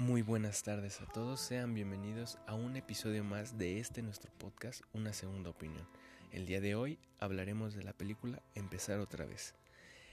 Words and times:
Muy 0.00 0.22
buenas 0.22 0.62
tardes 0.62 1.00
a 1.00 1.06
todos, 1.06 1.40
sean 1.40 1.74
bienvenidos 1.74 2.38
a 2.46 2.54
un 2.54 2.76
episodio 2.76 3.24
más 3.24 3.58
de 3.58 3.80
este 3.80 4.00
nuestro 4.00 4.30
podcast, 4.38 4.82
Una 4.92 5.12
Segunda 5.12 5.50
Opinión. 5.50 5.84
El 6.30 6.46
día 6.46 6.60
de 6.60 6.76
hoy 6.76 7.00
hablaremos 7.18 7.74
de 7.74 7.82
la 7.82 7.92
película 7.92 8.40
Empezar 8.54 9.00
otra 9.00 9.26
vez. 9.26 9.54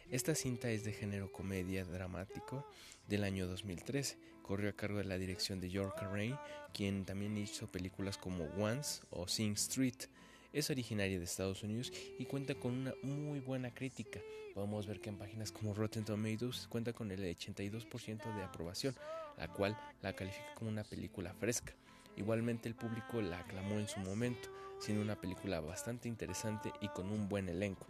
Esta 0.10 0.34
cinta 0.34 0.72
es 0.72 0.84
de 0.86 0.92
género 0.92 1.32
comedia 1.32 1.86
dramático 1.86 2.68
del 3.08 3.24
año 3.24 3.46
2013. 3.46 4.18
Corrió 4.42 4.72
a 4.72 4.74
cargo 4.74 4.98
de 4.98 5.04
la 5.04 5.20
dirección 5.20 5.62
de 5.62 5.70
York 5.70 6.02
Ray, 6.12 6.36
quien 6.74 7.06
también 7.06 7.38
hizo 7.38 7.68
películas 7.68 8.18
como 8.18 8.46
Once 8.58 9.04
o 9.12 9.28
Sing 9.28 9.54
Street. 9.54 10.10
Es 10.52 10.72
originaria 10.72 11.20
de 11.20 11.26
Estados 11.26 11.62
Unidos 11.62 11.94
y 12.18 12.26
cuenta 12.26 12.56
con 12.56 12.74
una 12.74 12.94
muy 13.04 13.40
buena 13.40 13.72
crítica. 13.72 14.20
Podemos 14.56 14.88
ver 14.88 15.00
que 15.00 15.10
en 15.10 15.18
páginas 15.18 15.52
como 15.52 15.76
Rotten 15.76 16.06
Tomatoes 16.06 16.68
cuenta 16.70 16.92
con 16.92 17.12
el 17.12 17.20
82% 17.20 18.36
de 18.36 18.42
aprobación, 18.42 18.96
la 19.38 19.48
cual 19.48 19.78
la 20.02 20.14
califica 20.14 20.54
como 20.56 20.70
una 20.70 20.84
película 20.84 21.34
fresca. 21.34 21.74
Igualmente 22.16 22.70
el 22.70 22.76
público 22.76 23.22
la 23.22 23.40
aclamó 23.40 23.76
en 23.76 23.88
su 23.88 24.00
momento, 24.00 24.50
siendo 24.80 25.04
una 25.04 25.20
película 25.20 25.60
bastante 25.60 26.08
interesante 26.08 26.72
y 26.82 26.88
con 26.90 27.12
un 27.12 27.28
buen 27.28 27.50
elenco. 27.50 27.88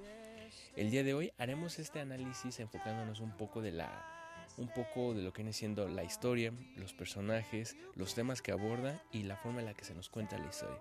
El 0.75 0.91
día 0.91 1.03
de 1.03 1.13
hoy 1.13 1.31
haremos 1.37 1.79
este 1.79 1.99
análisis 1.99 2.59
enfocándonos 2.59 3.19
un 3.19 3.35
poco 3.37 3.61
de 3.61 3.71
la 3.71 4.11
un 4.57 4.69
poco 4.69 5.13
de 5.13 5.21
lo 5.21 5.33
que 5.33 5.41
viene 5.41 5.51
siendo 5.51 5.85
la 5.89 6.05
historia, 6.05 6.53
los 6.77 6.93
personajes, 6.93 7.75
los 7.95 8.15
temas 8.15 8.41
que 8.41 8.53
aborda 8.53 9.03
y 9.11 9.23
la 9.23 9.35
forma 9.35 9.59
en 9.59 9.65
la 9.65 9.73
que 9.73 9.83
se 9.83 9.93
nos 9.93 10.09
cuenta 10.09 10.37
la 10.37 10.47
historia. 10.47 10.79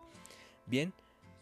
Bien, 0.66 0.92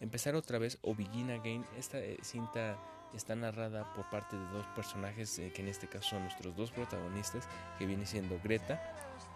Empezar 0.03 0.35
otra 0.35 0.59
vez 0.59 0.79
o 0.83 0.97
Begin 0.97 1.31
Again, 1.31 1.65
esta 1.79 2.01
eh, 2.01 2.19
cinta 2.23 2.77
está 3.15 3.37
narrada 3.37 3.95
por 3.95 4.11
parte 4.11 4.37
de 4.37 4.45
dos 4.49 4.67
personajes 4.75 5.39
eh, 5.39 5.53
que 5.55 5.63
en 5.63 5.69
este 5.69 5.87
caso 5.87 6.11
son 6.11 6.23
nuestros 6.25 6.57
dos 6.57 6.73
protagonistas, 6.73 7.49
que 7.79 7.87
viene 7.87 8.05
siendo 8.05 8.41
Greta, 8.43 8.83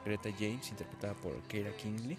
Greta 0.06 0.30
James, 0.38 0.70
interpretada 0.70 1.14
por 1.14 1.42
Keira 1.42 1.70
Kingley, 1.76 2.16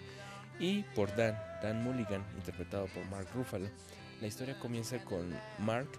y 0.60 0.84
por 0.96 1.16
Dan, 1.16 1.36
Dan 1.64 1.84
Mulligan, 1.84 2.24
interpretado 2.36 2.88
por 2.88 3.04
Mark 3.06 3.28
Ruffalo. 3.34 3.70
La 4.22 4.28
historia 4.28 4.60
comienza 4.60 5.04
con 5.04 5.34
Mark 5.60 5.90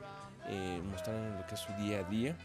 eh, 0.46 0.80
mostrando 0.90 1.38
lo 1.38 1.46
que 1.46 1.54
es 1.54 1.60
su 1.60 1.72
día 1.74 2.00
a 2.00 2.04
día 2.04 2.36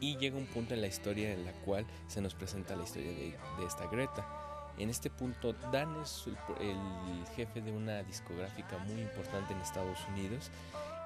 y 0.00 0.16
llega 0.16 0.36
un 0.36 0.46
punto 0.46 0.74
en 0.74 0.80
la 0.80 0.86
historia 0.86 1.32
en 1.32 1.44
la 1.44 1.52
cual 1.52 1.86
se 2.08 2.20
nos 2.20 2.34
presenta 2.34 2.74
la 2.74 2.84
historia 2.84 3.10
de, 3.10 3.36
de 3.58 3.66
esta 3.66 3.86
Greta. 3.86 4.26
En 4.78 4.88
este 4.88 5.10
punto, 5.10 5.52
Dan 5.70 5.94
es 6.00 6.26
el, 6.58 7.26
jefe 7.36 7.60
de 7.60 7.70
una 7.70 8.02
discográfica 8.02 8.78
muy 8.78 9.02
importante 9.02 9.52
en 9.52 9.60
Estados 9.60 9.98
Unidos 10.08 10.50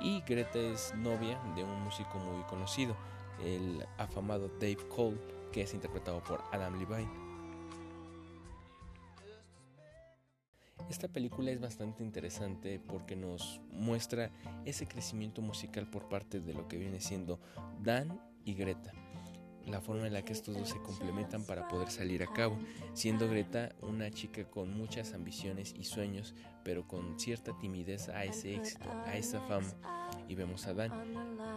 y 0.00 0.20
Greta 0.20 0.58
es 0.58 0.94
novia 0.94 1.40
de 1.56 1.64
un 1.64 1.82
músico 1.82 2.18
muy 2.18 2.42
conocido, 2.44 2.94
el 3.42 3.84
afamado 3.98 4.48
Dave 4.60 4.78
Cole, 4.94 5.18
que 5.52 5.62
es 5.62 5.74
interpretado 5.74 6.22
por 6.22 6.40
Adam 6.52 6.78
Levine. 6.78 7.23
Esta 10.88 11.08
película 11.08 11.50
es 11.50 11.60
bastante 11.60 12.02
interesante 12.02 12.78
porque 12.78 13.16
nos 13.16 13.60
muestra 13.72 14.30
ese 14.64 14.86
crecimiento 14.86 15.42
musical 15.42 15.88
por 15.88 16.08
parte 16.08 16.40
de 16.40 16.54
lo 16.54 16.68
que 16.68 16.78
viene 16.78 17.00
siendo 17.00 17.40
Dan 17.82 18.20
y 18.44 18.54
Greta 18.54 18.92
la 19.66 19.80
forma 19.80 20.06
en 20.06 20.12
la 20.12 20.22
que 20.22 20.32
estos 20.32 20.56
dos 20.56 20.68
se 20.68 20.78
complementan 20.78 21.44
para 21.44 21.68
poder 21.68 21.90
salir 21.90 22.22
a 22.22 22.32
cabo, 22.32 22.58
siendo 22.92 23.28
Greta 23.28 23.74
una 23.82 24.10
chica 24.10 24.44
con 24.44 24.76
muchas 24.76 25.14
ambiciones 25.14 25.74
y 25.78 25.84
sueños, 25.84 26.34
pero 26.64 26.86
con 26.86 27.18
cierta 27.18 27.56
timidez 27.58 28.08
a 28.08 28.24
ese 28.24 28.54
éxito, 28.54 28.90
a 29.06 29.16
esa 29.16 29.40
fama. 29.42 29.72
Y 30.28 30.34
vemos 30.34 30.66
a 30.66 30.74
Dan, 30.74 30.92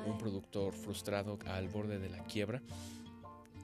un 0.06 0.18
productor 0.18 0.74
frustrado 0.74 1.38
al 1.48 1.68
borde 1.68 2.00
de 2.00 2.10
la 2.10 2.24
quiebra, 2.24 2.62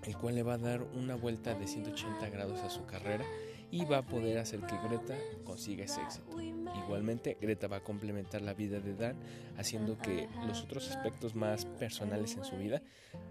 el 0.03 0.17
cual 0.17 0.35
le 0.35 0.43
va 0.43 0.55
a 0.55 0.57
dar 0.57 0.81
una 0.81 1.15
vuelta 1.15 1.55
de 1.55 1.67
180 1.67 2.29
grados 2.29 2.59
a 2.61 2.69
su 2.69 2.85
carrera 2.85 3.25
y 3.73 3.85
va 3.85 3.97
a 3.97 4.05
poder 4.05 4.37
hacer 4.37 4.59
que 4.59 4.77
Greta 4.87 5.15
consiga 5.43 5.83
ese 5.83 5.99
éxito. 6.03 6.39
Igualmente, 6.85 7.39
Greta 7.41 7.67
va 7.67 7.77
a 7.77 7.83
complementar 7.83 8.43
la 8.43 8.53
vida 8.53 8.79
de 8.79 8.93
Dan, 8.93 9.15
haciendo 9.57 9.97
que 9.97 10.29
los 10.45 10.61
otros 10.61 10.91
aspectos 10.91 11.33
más 11.33 11.65
personales 11.65 12.37
en 12.37 12.45
su 12.45 12.55
vida 12.55 12.83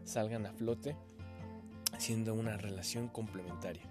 salgan 0.02 0.44
a 0.46 0.52
flote, 0.52 0.96
siendo 1.96 2.34
una 2.34 2.56
relación 2.56 3.06
complementaria. 3.06 3.84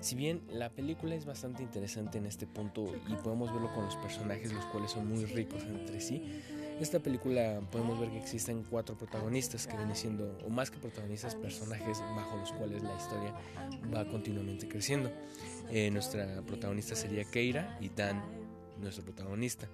Si 0.00 0.16
bien 0.16 0.42
la 0.50 0.70
película 0.70 1.14
es 1.14 1.24
bastante 1.24 1.62
interesante 1.62 2.18
en 2.18 2.26
este 2.26 2.48
punto 2.48 2.92
y 3.06 3.14
podemos 3.14 3.52
verlo 3.52 3.72
con 3.72 3.84
los 3.84 3.94
personajes, 3.94 4.52
los 4.52 4.64
cuales 4.66 4.90
son 4.90 5.08
muy 5.08 5.24
ricos 5.24 5.62
entre 5.62 6.00
sí, 6.00 6.42
esta 6.80 6.98
película 6.98 7.60
podemos 7.70 7.98
ver 7.98 8.10
que 8.10 8.18
existen 8.18 8.62
cuatro 8.68 8.98
protagonistas 8.98 9.66
que 9.66 9.76
vienen 9.76 9.96
siendo, 9.96 10.36
o 10.44 10.50
más 10.50 10.70
que 10.70 10.78
protagonistas, 10.78 11.34
personajes 11.34 12.00
bajo 12.14 12.36
los 12.36 12.52
cuales 12.52 12.82
la 12.82 12.94
historia 12.96 13.32
va 13.94 14.04
continuamente 14.06 14.68
creciendo. 14.68 15.10
Eh, 15.70 15.90
nuestra 15.90 16.42
protagonista 16.42 16.94
sería 16.94 17.24
Keira 17.24 17.78
y 17.80 17.88
Dan 17.88 18.22
nuestro 18.80 19.04
protagonista. 19.04 19.68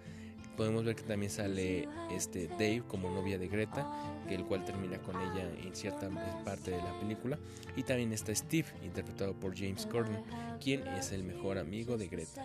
Podemos 0.57 0.85
ver 0.85 0.97
que 0.97 1.03
también 1.03 1.31
sale 1.31 1.89
este 2.11 2.47
Dave 2.47 2.83
como 2.87 3.11
novia 3.11 3.39
de 3.39 3.49
Greta, 3.49 3.91
que 4.29 4.35
el 4.35 4.45
cual 4.45 4.65
termina 4.65 4.99
con 4.99 5.17
ella 5.17 5.51
en 5.63 5.75
cierta 5.75 6.11
parte 6.45 6.71
de 6.73 6.77
la 6.77 6.99
película. 7.01 7.39
Y 7.75 7.83
también 7.85 8.13
está 8.13 8.35
Steve, 8.35 8.69
interpretado 8.85 9.35
por 9.35 9.57
James 9.57 9.87
Corden, 9.87 10.23
quien 10.63 10.87
es 10.89 11.13
el 11.13 11.25
mejor 11.25 11.59
amigo 11.59 11.97
de 11.97 12.09
Greta. 12.09 12.45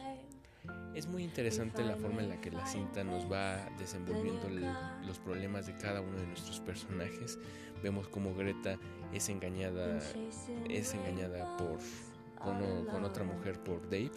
Es 0.96 1.08
muy 1.08 1.24
interesante 1.24 1.84
la 1.84 1.96
forma 1.96 2.22
en 2.22 2.30
la 2.30 2.42
que 2.42 2.50
la 2.50 2.66
cinta 2.66 3.04
nos 3.04 3.32
va 3.32 3.70
desenvolviendo 3.78 4.50
los 5.06 5.20
problemas 5.20 5.68
de 5.68 5.76
cada 5.76 6.02
uno 6.02 6.18
de 6.18 6.28
nuestros 6.28 6.60
personajes. 6.62 7.38
Vemos 7.84 8.08
como 8.08 8.34
Greta 8.34 8.80
es 9.14 9.30
engañada, 9.30 10.00
es 10.70 10.94
engañada 10.94 11.56
por 11.58 11.80
con, 12.44 12.86
con 12.86 13.04
otra 13.04 13.24
mujer 13.24 13.62
por 13.64 13.82
Dave 13.90 14.12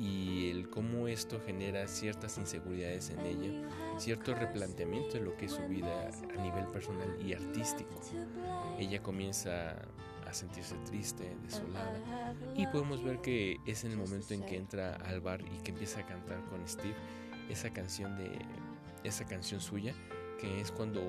y 0.00 0.50
el 0.50 0.68
cómo 0.68 1.08
esto 1.08 1.40
genera 1.44 1.86
ciertas 1.88 2.38
inseguridades 2.38 3.10
en 3.10 3.20
ella, 3.20 3.68
cierto 3.98 4.34
replanteamiento 4.34 5.14
de 5.14 5.24
lo 5.24 5.36
que 5.36 5.46
es 5.46 5.52
su 5.52 5.66
vida 5.66 6.10
a 6.36 6.42
nivel 6.42 6.66
personal 6.66 7.16
y 7.20 7.32
artístico. 7.32 8.00
Ella 8.78 9.02
comienza 9.02 9.76
a 10.26 10.32
sentirse 10.32 10.76
triste, 10.84 11.36
desolada 11.42 12.34
y 12.54 12.66
podemos 12.66 13.02
ver 13.02 13.20
que 13.20 13.56
es 13.66 13.84
en 13.84 13.92
el 13.92 13.96
momento 13.96 14.34
en 14.34 14.44
que 14.44 14.56
entra 14.56 14.96
al 14.96 15.20
bar 15.20 15.40
y 15.42 15.62
que 15.62 15.70
empieza 15.70 16.00
a 16.00 16.06
cantar 16.06 16.44
con 16.44 16.66
Steve 16.68 16.94
esa 17.48 17.70
canción 17.70 18.16
de 18.18 18.38
esa 19.04 19.24
canción 19.24 19.60
suya 19.60 19.94
que 20.38 20.60
es 20.60 20.70
cuando 20.70 21.00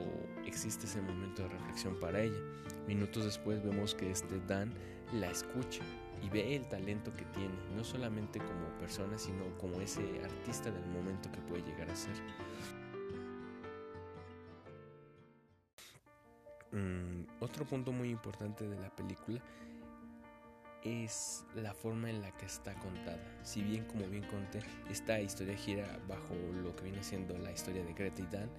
existe 0.46 0.86
ese 0.86 1.02
momento 1.02 1.44
de 1.44 1.50
reflexión 1.50 2.00
para 2.00 2.22
ella. 2.22 2.40
Minutos 2.88 3.26
después 3.26 3.64
vemos 3.64 3.94
que 3.94 4.10
este 4.10 4.40
Dan 4.48 4.74
la 5.14 5.30
escucha 5.32 5.82
y 6.22 6.30
ve 6.30 6.56
el 6.56 6.68
talento 6.68 7.14
que 7.14 7.26
tiene, 7.26 7.56
no 7.76 7.84
solamente 7.84 8.40
como 8.40 8.68
persona, 8.80 9.18
sino 9.18 9.46
como 9.58 9.80
ese 9.82 10.02
artista 10.24 10.70
del 10.72 10.86
momento 10.88 11.32
que 11.32 11.40
puede 11.42 11.64
llegar 11.64 11.90
a 11.90 11.96
ser. 11.96 12.16
Mm, 16.72 17.26
otro 17.40 17.66
punto 17.66 17.92
muy 17.92 18.10
importante 18.10 18.68
de 18.68 18.80
la 18.80 18.90
película 18.96 19.42
es 20.84 21.46
la 21.56 21.74
forma 21.74 22.10
en 22.10 22.22
la 22.22 22.32
que 22.32 22.46
está 22.46 22.74
contada. 22.76 23.40
Si 23.44 23.62
bien, 23.62 23.86
como 23.86 24.06
bien 24.08 24.24
conté, 24.26 24.60
esta 24.90 25.20
historia 25.20 25.56
gira 25.58 26.00
bajo 26.08 26.36
lo 26.64 26.76
que 26.76 26.84
viene 26.84 27.04
siendo 27.04 27.38
la 27.38 27.52
historia 27.52 27.84
de 27.84 27.94
Greta 27.94 28.22
y 28.22 28.28
Dan, 28.28 28.50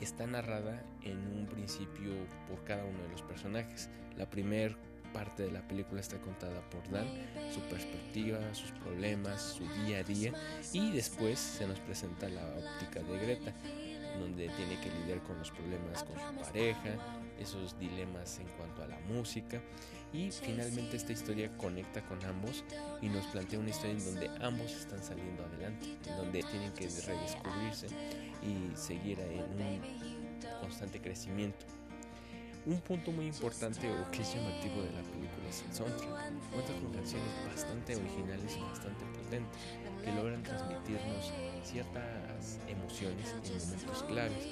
está 0.00 0.26
narrada 0.26 0.84
en 1.02 1.18
un 1.18 1.46
principio 1.46 2.12
por 2.48 2.64
cada 2.64 2.84
uno 2.84 2.98
de 3.02 3.08
los 3.10 3.22
personajes. 3.22 3.88
La 4.16 4.28
primera 4.28 4.76
parte 5.14 5.44
de 5.44 5.52
la 5.52 5.62
película 5.66 6.00
está 6.00 6.18
contada 6.18 6.60
por 6.68 6.82
Dan, 6.90 7.06
su 7.54 7.60
perspectiva, 7.60 8.38
sus 8.52 8.72
problemas, 8.72 9.40
su 9.40 9.64
día 9.84 9.98
a 9.98 10.02
día 10.02 10.32
y 10.72 10.90
después 10.90 11.38
se 11.38 11.66
nos 11.66 11.78
presenta 11.80 12.28
la 12.28 12.44
óptica 12.44 13.00
de 13.00 13.18
Greta, 13.18 13.54
donde 14.18 14.48
tiene 14.50 14.78
que 14.80 14.90
lidiar 14.90 15.22
con 15.22 15.38
los 15.38 15.50
problemas 15.52 16.02
con 16.02 16.16
su 16.16 16.42
pareja, 16.42 16.96
esos 17.38 17.78
dilemas 17.78 18.38
en 18.40 18.48
cuanto 18.58 18.82
a 18.82 18.88
la 18.88 18.98
música 19.00 19.62
y 20.12 20.30
finalmente 20.30 20.96
esta 20.96 21.12
historia 21.12 21.48
conecta 21.56 22.04
con 22.06 22.22
ambos 22.24 22.64
y 23.00 23.08
nos 23.08 23.24
plantea 23.26 23.58
una 23.58 23.70
historia 23.70 23.92
en 23.92 24.04
donde 24.04 24.30
ambos 24.44 24.72
están 24.72 25.02
saliendo 25.02 25.44
adelante, 25.44 25.86
en 26.06 26.16
donde 26.16 26.42
tienen 26.42 26.72
que 26.72 26.88
redescubrirse 26.88 27.86
y 28.42 28.76
seguir 28.76 29.20
en 29.20 29.40
un 29.40 29.80
constante 30.60 31.00
crecimiento. 31.00 31.66
Un 32.66 32.80
punto 32.80 33.12
muy 33.12 33.26
importante 33.26 33.90
o 33.90 34.10
que 34.10 34.22
es 34.22 34.34
llamativo 34.34 34.80
de 34.80 34.92
la 34.92 35.02
película 35.02 35.48
es 35.50 35.62
el 35.68 35.74
soundtrack. 35.74 36.08
Cuenta 36.50 36.72
con 36.80 36.92
canciones 36.94 37.28
bastante 37.46 37.96
originales 37.96 38.56
y 38.56 38.60
bastante 38.60 39.04
potentes 39.04 39.58
que 40.02 40.12
logran 40.12 40.42
transmitirnos 40.42 41.30
ciertas 41.62 42.58
emociones 42.66 43.34
en 43.44 43.58
momentos 43.58 44.02
claves. 44.04 44.48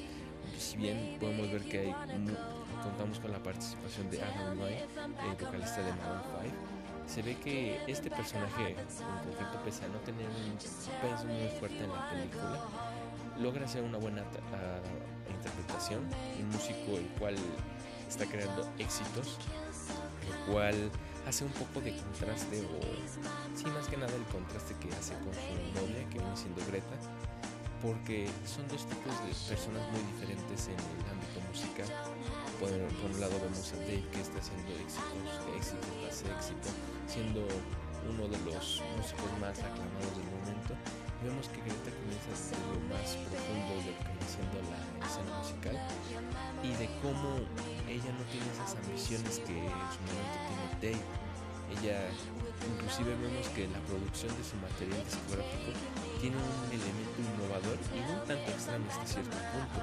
Si 0.58 0.76
bien 0.76 1.16
podemos 1.18 1.50
ver 1.50 1.62
que 1.62 1.78
hay, 1.78 1.94
contamos 2.82 3.18
con 3.18 3.32
la 3.32 3.42
participación 3.42 4.10
de 4.10 4.22
Adam 4.22 4.58
Levine, 4.58 4.82
el 4.82 5.44
vocalista 5.44 5.80
de 5.80 5.92
Maroon 5.94 6.22
5, 6.42 6.82
se 7.06 7.22
ve 7.22 7.36
que 7.36 7.80
este 7.86 8.10
personaje, 8.10 8.70
en 8.70 8.76
concreto, 8.76 9.62
pese 9.64 9.84
a 9.86 9.88
no 9.88 9.98
tener 10.00 10.26
un 10.26 10.56
peso 10.58 11.24
muy 11.26 11.48
fuerte 11.58 11.82
en 11.82 11.90
la 11.90 12.10
película, 12.10 12.60
logra 13.40 13.64
hacer 13.64 13.82
una 13.82 13.98
buena 13.98 14.22
uh, 14.22 15.32
interpretación. 15.32 16.02
Un 16.40 16.48
músico 16.50 16.96
el 16.96 17.06
cual 17.18 17.36
está 18.12 18.26
creando 18.26 18.68
éxitos, 18.78 19.38
el 20.28 20.52
cual 20.52 20.76
hace 21.26 21.44
un 21.44 21.52
poco 21.52 21.80
de 21.80 21.96
contraste 21.96 22.60
o 22.60 23.56
sí 23.56 23.64
más 23.66 23.88
que 23.88 23.96
nada 23.96 24.12
el 24.14 24.24
contraste 24.24 24.74
que 24.76 24.92
hace 24.94 25.14
con 25.24 25.32
su 25.32 25.80
novia 25.80 26.04
que 26.10 26.18
viene 26.18 26.36
siendo 26.36 26.60
Greta 26.66 26.96
porque 27.80 28.28
son 28.46 28.68
dos 28.68 28.86
tipos 28.86 29.10
de 29.26 29.34
personas 29.48 29.82
muy 29.90 30.02
diferentes 30.14 30.68
en 30.70 30.78
el 30.78 31.02
ámbito 31.10 31.42
musical. 31.50 31.90
Por, 32.62 32.70
un 32.70 33.18
lado 33.18 33.34
vemos 33.42 33.72
a 33.74 33.76
Dave 33.82 34.06
que 34.12 34.20
está 34.22 34.38
haciendo 34.38 34.70
éxitos 34.78 35.42
éxito 35.58 35.82
tras 35.98 36.22
éxito 36.22 36.70
siendo 37.10 37.42
uno 38.06 38.28
de 38.30 38.38
los 38.46 38.78
músicos 38.94 39.30
más 39.42 39.58
aclamados 39.58 40.14
del 40.14 40.30
momento. 40.30 40.78
Y 41.18 41.26
vemos 41.26 41.50
que 41.50 41.58
Greta 41.58 41.90
comienza 41.90 42.30
a 42.30 42.62
lo 42.70 42.78
más 42.86 43.18
profundo 43.26 43.70
de 43.82 43.90
lo 43.90 43.94
que 43.98 44.10
viene 44.14 44.26
siendo 44.30 44.58
la 44.70 44.78
escena 45.02 45.30
musical 45.42 45.76
y 46.62 46.70
de 46.78 46.86
cómo 47.02 47.42
ella 47.92 48.12
no 48.16 48.24
tiene 48.32 48.48
esas 48.56 48.72
ambiciones 48.72 49.38
que 49.44 49.52
en 49.52 49.84
su 49.92 50.00
momento 50.08 50.36
tiene 50.48 50.64
Dave. 50.80 51.04
Ella, 51.72 52.08
inclusive 52.64 53.16
vemos 53.16 53.48
que 53.52 53.68
la 53.68 53.80
producción 53.84 54.32
de 54.36 54.44
su 54.44 54.56
material 54.60 55.00
discográfico 55.04 55.72
tiene 56.20 56.36
un 56.36 56.56
elemento 56.72 57.16
innovador 57.20 57.76
y 57.92 58.00
un 58.00 58.20
tanto 58.24 58.48
extraño 58.48 58.84
hasta 58.88 59.06
cierto 59.06 59.36
punto. 59.52 59.80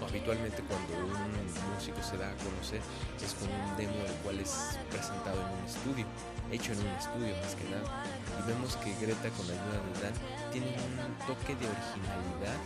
Habitualmente 0.00 0.64
cuando 0.64 0.96
un 1.04 1.44
músico 1.76 2.00
se 2.00 2.16
da 2.16 2.32
a 2.32 2.36
conocer 2.40 2.80
es 3.20 3.34
con 3.36 3.52
un 3.52 3.76
demo 3.76 4.00
el 4.00 4.16
cual 4.24 4.40
es 4.40 4.80
presentado 4.88 5.36
en 5.36 5.52
un 5.60 5.64
estudio, 5.68 6.06
hecho 6.50 6.72
en 6.72 6.80
un 6.80 6.94
estudio 6.96 7.36
más 7.36 7.54
que 7.56 7.68
nada. 7.68 8.08
Y 8.40 8.48
vemos 8.48 8.76
que 8.80 8.96
Greta 8.96 9.28
con 9.36 9.44
la 9.48 9.52
ayuda 9.52 9.76
de 9.84 9.92
Dan 10.00 10.16
tiene 10.52 10.72
un 10.72 10.96
toque 11.28 11.52
de 11.60 11.68
originalidad, 11.68 12.56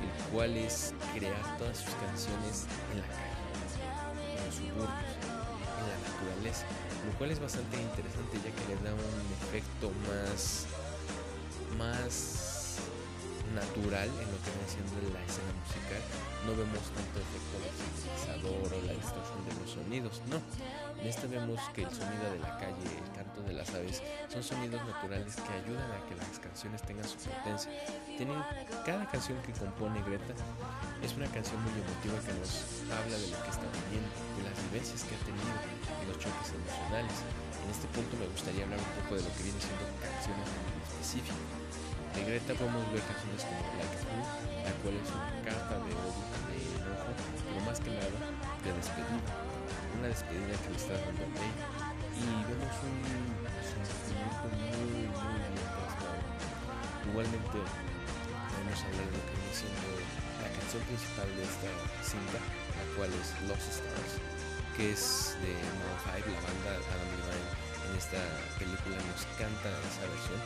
el 0.00 0.12
cual 0.32 0.56
es 0.56 0.94
crear 1.12 1.58
todas 1.58 1.76
sus 1.76 1.92
canciones 2.00 2.64
en 2.92 3.00
la 3.00 3.06
calle 3.06 3.37
en 4.66 5.84
la 5.88 5.98
naturaleza, 6.08 6.64
lo 7.06 7.16
cual 7.18 7.30
es 7.30 7.40
bastante 7.40 7.80
interesante 7.80 8.38
ya 8.38 8.50
que 8.50 8.74
le 8.74 8.76
da 8.82 8.94
un 8.94 9.32
efecto 9.42 9.90
más, 10.08 10.66
más 11.78 12.57
natural 13.54 14.08
en 14.08 14.28
lo 14.28 14.38
que 14.42 14.50
viene 14.52 14.68
siendo 14.68 14.94
la 15.12 15.22
escena 15.24 15.52
musical. 15.60 16.02
No 16.46 16.52
vemos 16.54 16.82
tanto 16.94 17.16
efecto 17.18 17.54
del 17.60 17.74
sintetizador 17.76 18.68
o 18.72 18.78
la 18.86 18.94
distorsión 18.94 19.40
de 19.44 19.52
los 19.60 19.68
sonidos, 19.70 20.14
no. 20.30 20.38
En 20.98 21.06
esta 21.06 21.26
vemos 21.26 21.60
que 21.74 21.82
el 21.86 21.92
sonido 21.94 22.26
de 22.32 22.40
la 22.42 22.58
calle, 22.58 22.82
el 22.82 23.10
canto 23.14 23.42
de 23.42 23.52
las 23.54 23.70
aves, 23.70 24.02
son 24.28 24.42
sonidos 24.42 24.82
naturales 24.84 25.36
que 25.36 25.52
ayudan 25.54 25.86
a 25.94 26.02
que 26.10 26.14
las 26.18 26.38
canciones 26.38 26.82
tengan 26.82 27.06
su 27.06 27.18
potencia. 27.18 27.70
Cada 28.84 29.06
canción 29.06 29.38
que 29.42 29.52
compone 29.52 30.02
Greta 30.02 30.34
es 31.02 31.14
una 31.14 31.28
canción 31.30 31.62
muy 31.62 31.72
emotiva 31.78 32.18
que 32.24 32.34
nos 32.34 32.82
habla 32.90 33.14
de 33.14 33.28
lo 33.30 33.38
que 33.42 33.50
está 33.50 33.66
viviendo, 33.86 34.10
de 34.36 34.42
las 34.48 34.56
vivencias 34.68 35.04
que 35.06 35.14
ha 35.14 35.22
tenido, 35.22 35.54
de 36.02 36.06
los 36.10 36.18
choques 36.18 36.50
emocionales. 36.50 37.16
En 37.62 37.70
este 37.70 37.86
punto 37.94 38.16
me 38.16 38.26
gustaría 38.32 38.64
hablar 38.64 38.80
un 38.80 38.92
poco 39.02 39.14
de 39.16 39.22
lo 39.22 39.30
que 39.36 39.42
viene 39.44 39.60
siendo 39.60 39.84
canciones 40.02 40.48
en 40.50 40.82
específico. 40.82 41.38
De 42.18 42.24
Greta 42.24 42.50
podemos 42.58 42.82
ver 42.90 42.98
canciones 43.06 43.46
como 43.46 43.62
Like 43.78 43.94
la 44.66 44.74
cual 44.82 44.94
es 44.98 45.06
una 45.06 45.30
carta 45.46 45.74
de 45.86 45.94
odio, 45.94 46.26
de 46.50 46.58
enojo, 46.82 47.14
pero 47.14 47.60
más 47.62 47.78
que 47.78 47.94
nada 47.94 48.10
de 48.10 48.70
despedida. 48.74 49.22
Una 49.94 50.08
despedida 50.10 50.54
que 50.58 50.70
le 50.74 50.78
está 50.82 50.98
dando 50.98 51.22
a 51.22 51.38
ella. 51.46 51.66
Y 52.18 52.26
vemos 52.42 52.74
un 52.90 52.98
sentimiento 53.62 54.46
muy, 54.50 55.06
muy 55.14 55.38
bien 55.46 55.66
plasmado. 55.78 56.18
Igualmente, 57.06 57.58
vamos 57.62 58.78
a 58.82 58.88
de 58.98 59.04
lo 59.14 59.20
que 59.22 59.34
viene 59.38 59.54
siendo 59.54 59.88
la 60.42 60.50
canción 60.58 60.82
principal 60.90 61.28
de 61.38 61.42
esta 61.46 61.70
cinta, 62.02 62.38
la 62.42 62.84
cual 62.98 63.14
es 63.14 63.30
Lost 63.46 63.78
Stars, 63.78 64.12
que 64.74 64.90
es 64.90 65.38
de 65.38 65.54
Maroon 65.54 66.18
5, 66.18 66.34
la 66.34 66.42
banda 66.42 66.82
Adam 66.82 67.10
Levine 67.14 67.67
en 67.90 67.96
esta 67.96 68.18
película 68.58 68.96
nos 68.96 69.26
canta 69.38 69.68
esa 69.68 70.06
versión. 70.08 70.40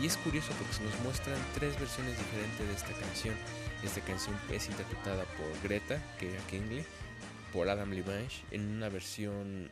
Y 0.00 0.06
es 0.06 0.16
curioso 0.18 0.52
porque 0.58 0.74
se 0.74 0.84
nos 0.84 0.98
muestran 1.00 1.38
tres 1.54 1.78
versiones 1.78 2.16
diferentes 2.16 2.66
de 2.66 2.74
esta 2.74 2.92
canción. 3.00 3.34
Esta 3.82 4.00
canción 4.02 4.36
es 4.50 4.68
interpretada 4.68 5.24
por 5.36 5.62
Greta, 5.62 6.00
que 6.18 6.32
era 6.32 6.46
Kingley, 6.46 6.84
por 7.52 7.68
Adam 7.68 7.90
Levine 7.90 8.28
en 8.50 8.68
una 8.68 8.88
versión 8.88 9.70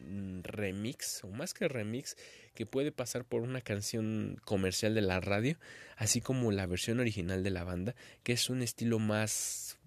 mm, 0.00 0.40
remix, 0.42 1.22
o 1.24 1.28
más 1.28 1.54
que 1.54 1.68
remix, 1.68 2.16
que 2.54 2.66
puede 2.66 2.92
pasar 2.92 3.24
por 3.24 3.42
una 3.42 3.60
canción 3.60 4.40
comercial 4.44 4.94
de 4.94 5.02
la 5.02 5.20
radio, 5.20 5.56
así 5.96 6.20
como 6.20 6.50
la 6.52 6.66
versión 6.66 7.00
original 7.00 7.42
de 7.42 7.50
la 7.50 7.64
banda, 7.64 7.94
que 8.22 8.32
es 8.32 8.50
un 8.50 8.62
estilo 8.62 8.98
más 8.98 9.78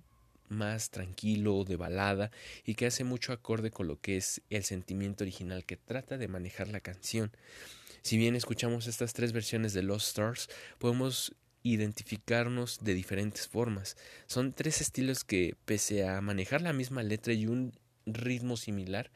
más 0.54 0.90
tranquilo, 0.90 1.64
de 1.64 1.76
balada, 1.76 2.32
y 2.66 2.76
que 2.76 2.86
hace 2.86 3.04
mucho 3.04 3.34
acorde 3.34 3.72
con 3.72 3.88
lo 3.88 4.00
que 4.00 4.18
es 4.18 4.42
el 4.50 4.64
sentimiento 4.64 5.24
original 5.24 5.66
que 5.66 5.78
trata 5.78 6.18
de 6.18 6.28
manejar 6.28 6.68
la 6.68 6.80
canción. 6.80 7.32
Si 8.02 8.18
bien 8.18 8.36
escuchamos 8.36 8.88
estas 8.88 9.14
tres 9.14 9.32
versiones 9.32 9.74
de 9.74 9.84
Lost 9.84 10.08
Stars, 10.08 10.50
podemos 10.78 11.36
identificarnos 11.64 12.84
de 12.84 12.94
diferentes 12.94 13.48
formas. 13.48 13.96
Son 14.28 14.52
tres 14.52 14.82
estilos 14.82 15.24
que, 15.24 15.56
pese 15.66 16.06
a 16.06 16.20
manejar 16.22 16.62
la 16.62 16.74
misma 16.74 17.04
letra 17.04 17.34
y 17.34 17.48
un 17.48 17.74
ritmo 18.06 18.58
similar, 18.58 19.10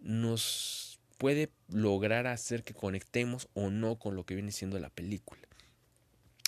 nos 0.00 1.00
puede 1.18 1.50
lograr 1.68 2.26
hacer 2.26 2.62
que 2.62 2.74
conectemos 2.74 3.48
o 3.54 3.70
no 3.70 3.98
con 3.98 4.14
lo 4.14 4.24
que 4.24 4.34
viene 4.34 4.52
siendo 4.52 4.78
la 4.78 4.90
película. 4.90 5.40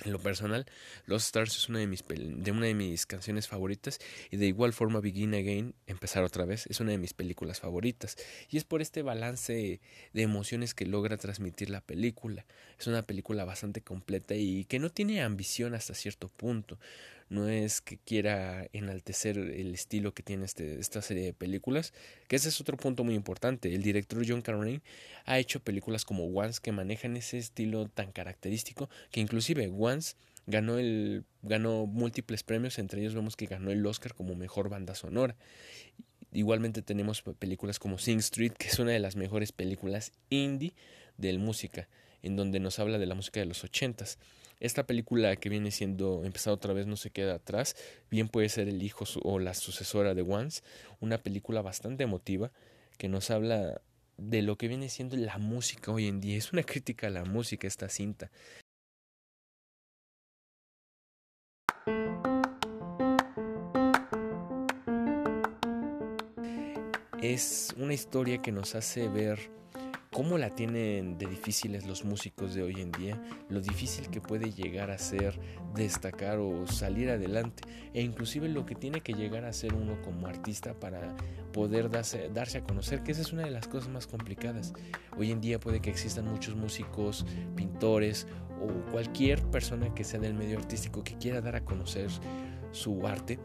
En 0.05 0.13
lo 0.13 0.19
personal, 0.19 0.67
Lost 1.07 1.27
Stars 1.27 1.57
es 1.57 1.69
una 1.71 1.79
de 1.79 1.87
mis, 1.87 2.05
de 2.07 2.51
una 2.51 2.67
de 2.67 2.75
mis 2.75 3.07
canciones 3.07 3.49
favoritas 3.49 3.99
y 4.31 4.37
de 4.37 4.47
igual 4.47 4.75
forma 4.75 5.01
Begin 5.01 5.35
Again, 5.35 5.75
Empezar 5.87 6.23
otra 6.23 6.45
vez, 6.45 6.67
es 6.67 6.81
una 6.81 6.91
de 6.91 6.99
mis 6.99 7.15
películas 7.15 7.61
favoritas. 7.61 8.17
Y 8.51 8.59
es 8.59 8.65
por 8.65 8.83
este 8.83 9.01
balance 9.01 9.81
de 10.13 10.23
emociones 10.23 10.75
que 10.75 10.85
logra 10.85 11.17
transmitir 11.17 11.71
la 11.71 11.81
película. 11.81 12.45
Es 12.79 12.87
una 12.87 13.03
película 13.03 13.45
bastante 13.47 13.81
completa 13.81 14.35
y 14.35 14.67
que 14.67 14.79
no 14.79 14.91
tiene 14.91 15.23
ambición 15.23 15.75
hasta 15.75 15.95
cierto 15.95 16.29
punto 16.29 16.79
no 17.28 17.49
es 17.49 17.81
que 17.81 17.99
quiera 17.99 18.69
enaltecer 18.73 19.37
el 19.37 19.75
estilo 19.75 20.14
que 20.14 20.23
tiene 20.23 20.44
este, 20.44 20.78
esta 20.78 21.02
serie 21.02 21.25
de 21.25 21.32
películas, 21.32 21.93
que 22.28 22.37
ese 22.37 22.49
es 22.49 22.61
otro 22.61 22.76
punto 22.76 23.05
muy 23.05 23.14
importante. 23.14 23.75
El 23.75 23.82
director 23.82 24.25
John 24.26 24.43
Carradine 24.43 24.82
ha 25.25 25.38
hecho 25.38 25.61
películas 25.61 26.05
como 26.05 26.26
Once 26.26 26.61
que 26.62 26.73
manejan 26.73 27.17
ese 27.17 27.38
estilo 27.38 27.88
tan 27.88 28.12
característico 28.12 28.88
que 29.11 29.20
inclusive 29.20 29.73
Once 29.76 30.14
ganó 30.46 30.78
el 30.78 31.25
ganó 31.43 31.87
múltiples 31.87 32.43
premios, 32.43 32.78
entre 32.78 33.00
ellos 33.00 33.14
vemos 33.14 33.37
que 33.37 33.46
ganó 33.46 33.70
el 33.70 33.84
Oscar 33.84 34.14
como 34.14 34.34
mejor 34.34 34.69
banda 34.69 34.94
sonora. 34.94 35.37
Igualmente 36.32 36.82
tenemos 36.82 37.23
películas 37.23 37.78
como 37.78 37.99
Sing 37.99 38.19
Street, 38.19 38.52
que 38.52 38.69
es 38.69 38.78
una 38.78 38.93
de 38.93 38.99
las 38.99 39.17
mejores 39.17 39.52
películas 39.52 40.12
indie 40.28 40.75
de 41.16 41.37
música, 41.38 41.88
en 42.23 42.37
donde 42.37 42.61
nos 42.61 42.78
habla 42.78 42.99
de 42.99 43.06
la 43.06 43.14
música 43.14 43.40
de 43.40 43.47
los 43.47 43.64
ochentas. 43.64 44.18
Esta 44.59 44.87
película 44.87 45.37
que 45.37 45.51
viene 45.51 45.71
siendo 45.71 46.25
empezada 46.25 46.55
otra 46.55 46.73
vez 46.73 46.87
no 46.87 46.97
se 46.97 47.11
queda 47.11 47.35
atrás, 47.35 47.77
bien 48.11 48.29
puede 48.29 48.49
ser 48.49 48.69
el 48.69 48.83
hijo 48.83 49.05
o 49.23 49.39
la 49.39 49.53
sucesora 49.53 50.15
de 50.15 50.23
Once, 50.23 50.63
una 51.01 51.19
película 51.19 51.61
bastante 51.61 52.05
emotiva 52.05 52.53
que 52.97 53.09
nos 53.09 53.31
habla 53.31 53.83
de 54.17 54.41
lo 54.41 54.57
que 54.57 54.69
viene 54.69 54.89
siendo 54.89 55.17
la 55.17 55.37
música 55.37 55.93
hoy 55.93 56.09
en 56.09 56.21
día. 56.21 56.39
Es 56.39 56.53
una 56.55 56.63
crítica 56.63 57.09
a 57.09 57.11
la 57.11 57.25
música 57.25 57.67
esta 57.67 57.91
cinta. 57.91 58.31
Es 67.21 67.75
una 67.77 67.93
historia 67.93 68.41
que 68.41 68.53
nos 68.53 68.75
hace 68.75 69.09
ver 69.09 69.51
cómo 70.16 70.38
la 70.38 70.49
tienen 70.49 71.18
de 71.18 71.26
difíciles 71.26 71.85
los 71.85 72.06
músicos 72.06 72.54
de 72.54 72.62
hoy 72.62 72.80
en 72.80 72.90
día, 72.90 73.23
lo 73.50 73.61
difícil 73.61 74.08
que 74.08 74.23
puede 74.23 74.50
llegar 74.50 74.90
a 74.90 74.96
ser 74.96 75.38
destacar 75.75 76.38
o 76.38 76.66
salir 76.66 77.11
adelante, 77.11 77.64
e 77.92 78.00
inclusive 78.00 78.49
lo 78.49 78.64
que 78.64 78.75
tiene 78.75 79.02
que 79.02 79.12
llegar 79.12 79.44
a 79.44 79.52
ser 79.52 79.75
uno 79.75 80.00
como 80.00 80.26
artista 80.26 80.73
para 80.73 81.14
poder 81.52 81.90
darse, 81.90 82.30
darse 82.32 82.56
a 82.56 82.64
conocer, 82.64 83.02
que 83.02 83.12
esa 83.12 83.20
es 83.20 83.35
una 83.35 83.42
de 83.42 83.50
las 83.50 83.68
cosas 83.68 83.90
más 83.90 84.06
complicadas. 84.06 84.73
Hoy 85.18 85.32
en 85.32 85.42
día 85.42 85.61
puede 85.61 85.82
que 85.82 85.90
existan 85.90 86.25
muchos 86.25 86.56
músicos, 86.56 87.26
pintores 87.54 88.26
o 88.62 88.90
cualquier 88.90 89.42
persona 89.50 89.94
que 89.94 90.02
sea 90.02 90.18
del 90.18 90.32
medio 90.32 90.56
artístico 90.56 91.04
que 91.04 91.18
quiera 91.18 91.42
dar 91.42 91.56
a 91.56 91.64
conocer 91.66 92.08
su 92.73 93.06
arte, 93.06 93.38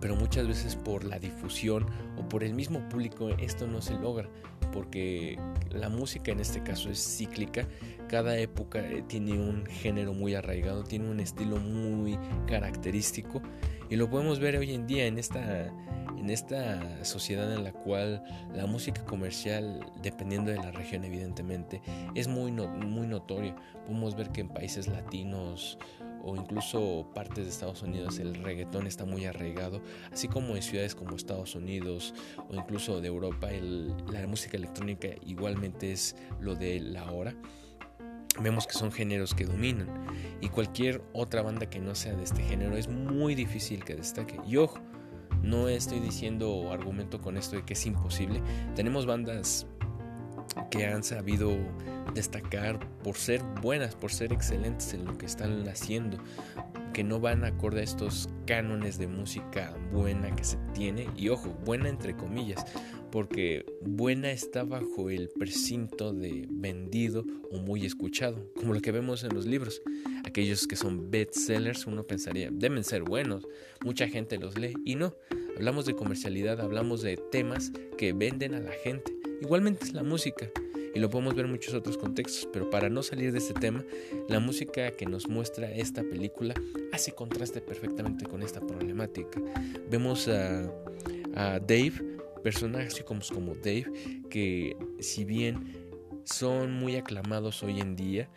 pero 0.00 0.16
muchas 0.16 0.46
veces 0.46 0.76
por 0.76 1.04
la 1.04 1.18
difusión 1.18 1.86
o 2.16 2.28
por 2.28 2.44
el 2.44 2.54
mismo 2.54 2.88
público 2.88 3.30
esto 3.30 3.66
no 3.66 3.80
se 3.82 3.94
logra 3.94 4.28
porque 4.72 5.38
la 5.70 5.88
música 5.88 6.32
en 6.32 6.40
este 6.40 6.62
caso 6.62 6.90
es 6.90 6.98
cíclica 6.98 7.66
cada 8.08 8.38
época 8.38 8.80
eh, 8.80 9.04
tiene 9.06 9.32
un 9.32 9.66
género 9.66 10.12
muy 10.12 10.34
arraigado 10.34 10.84
tiene 10.84 11.10
un 11.10 11.20
estilo 11.20 11.56
muy 11.56 12.18
característico 12.46 13.42
y 13.90 13.96
lo 13.96 14.10
podemos 14.10 14.38
ver 14.38 14.56
hoy 14.56 14.74
en 14.74 14.86
día 14.86 15.06
en 15.06 15.18
esta 15.18 15.72
en 16.18 16.30
esta 16.30 17.04
sociedad 17.04 17.52
en 17.54 17.64
la 17.64 17.72
cual 17.72 18.22
la 18.52 18.66
música 18.66 19.04
comercial 19.04 19.80
dependiendo 20.02 20.50
de 20.50 20.56
la 20.56 20.72
región 20.72 21.04
evidentemente 21.04 21.80
es 22.14 22.28
muy 22.28 22.50
muy 22.52 23.06
notoria 23.06 23.54
podemos 23.86 24.16
ver 24.16 24.30
que 24.30 24.40
en 24.42 24.48
países 24.48 24.88
latinos 24.88 25.78
o 26.28 26.36
incluso 26.36 27.08
partes 27.14 27.44
de 27.44 27.50
Estados 27.50 27.82
Unidos 27.82 28.18
el 28.18 28.34
reggaetón 28.34 28.86
está 28.86 29.04
muy 29.04 29.24
arraigado, 29.24 29.80
así 30.12 30.28
como 30.28 30.56
en 30.56 30.62
ciudades 30.62 30.94
como 30.94 31.16
Estados 31.16 31.54
Unidos 31.54 32.14
o 32.48 32.54
incluso 32.54 33.00
de 33.00 33.08
Europa 33.08 33.48
la 34.10 34.26
música 34.26 34.56
electrónica 34.56 35.08
igualmente 35.26 35.92
es 35.92 36.16
lo 36.40 36.54
de 36.54 36.80
la 36.80 37.10
hora. 37.10 37.34
Vemos 38.40 38.66
que 38.66 38.74
son 38.74 38.92
géneros 38.92 39.34
que 39.34 39.44
dominan 39.44 39.88
y 40.40 40.48
cualquier 40.48 41.02
otra 41.12 41.42
banda 41.42 41.68
que 41.68 41.80
no 41.80 41.94
sea 41.94 42.14
de 42.14 42.22
este 42.22 42.42
género 42.42 42.76
es 42.76 42.88
muy 42.88 43.34
difícil 43.34 43.84
que 43.84 43.96
destaque. 43.96 44.38
Y 44.46 44.58
ojo, 44.58 44.78
no 45.42 45.68
estoy 45.68 45.98
diciendo 45.98 46.70
argumento 46.70 47.20
con 47.20 47.36
esto 47.36 47.56
de 47.56 47.64
que 47.64 47.72
es 47.72 47.86
imposible. 47.86 48.40
Tenemos 48.76 49.06
bandas 49.06 49.66
que 50.70 50.86
han 50.86 51.02
sabido 51.02 51.56
destacar 52.14 52.78
por 53.02 53.16
ser 53.16 53.42
buenas, 53.62 53.94
por 53.94 54.12
ser 54.12 54.32
excelentes 54.32 54.94
en 54.94 55.04
lo 55.04 55.16
que 55.16 55.26
están 55.26 55.66
haciendo, 55.68 56.18
que 56.92 57.04
no 57.04 57.20
van 57.20 57.44
acorde 57.44 57.80
a 57.80 57.84
estos 57.84 58.28
cánones 58.46 58.98
de 58.98 59.06
música 59.06 59.76
buena 59.92 60.34
que 60.34 60.44
se 60.44 60.56
tiene, 60.74 61.08
y 61.16 61.28
ojo, 61.28 61.50
buena 61.64 61.88
entre 61.88 62.16
comillas, 62.16 62.64
porque 63.10 63.64
buena 63.82 64.32
está 64.32 64.64
bajo 64.64 65.10
el 65.10 65.28
precinto 65.28 66.12
de 66.12 66.46
vendido 66.50 67.24
o 67.50 67.58
muy 67.58 67.86
escuchado, 67.86 68.50
como 68.54 68.74
lo 68.74 68.80
que 68.80 68.92
vemos 68.92 69.24
en 69.24 69.34
los 69.34 69.46
libros. 69.46 69.80
Aquellos 70.24 70.66
que 70.66 70.76
son 70.76 71.10
bestsellers, 71.10 71.86
uno 71.86 72.04
pensaría, 72.04 72.50
deben 72.50 72.84
ser 72.84 73.02
buenos, 73.02 73.46
mucha 73.84 74.08
gente 74.08 74.38
los 74.38 74.58
lee, 74.58 74.74
y 74.84 74.94
no, 74.94 75.14
hablamos 75.56 75.86
de 75.86 75.94
comercialidad, 75.94 76.60
hablamos 76.60 77.02
de 77.02 77.16
temas 77.16 77.72
que 77.96 78.12
venden 78.12 78.54
a 78.54 78.60
la 78.60 78.72
gente. 78.72 79.17
Igualmente 79.40 79.84
es 79.84 79.92
la 79.92 80.02
música 80.02 80.50
y 80.94 80.98
lo 80.98 81.10
podemos 81.10 81.34
ver 81.34 81.44
en 81.44 81.52
muchos 81.52 81.74
otros 81.74 81.96
contextos, 81.96 82.48
pero 82.52 82.70
para 82.70 82.88
no 82.88 83.02
salir 83.02 83.32
de 83.32 83.38
este 83.38 83.54
tema, 83.54 83.84
la 84.28 84.40
música 84.40 84.90
que 84.92 85.06
nos 85.06 85.28
muestra 85.28 85.70
esta 85.70 86.02
película 86.02 86.54
hace 86.92 87.12
contraste 87.12 87.60
perfectamente 87.60 88.26
con 88.26 88.42
esta 88.42 88.60
problemática. 88.60 89.40
Vemos 89.90 90.28
a, 90.28 90.62
a 91.34 91.60
Dave, 91.60 91.92
personajes 92.42 93.02
como, 93.04 93.20
como 93.32 93.54
Dave, 93.54 93.86
que 94.30 94.76
si 95.00 95.24
bien 95.24 95.88
son 96.24 96.72
muy 96.72 96.96
aclamados 96.96 97.62
hoy 97.62 97.80
en 97.80 97.96
día, 97.96 98.28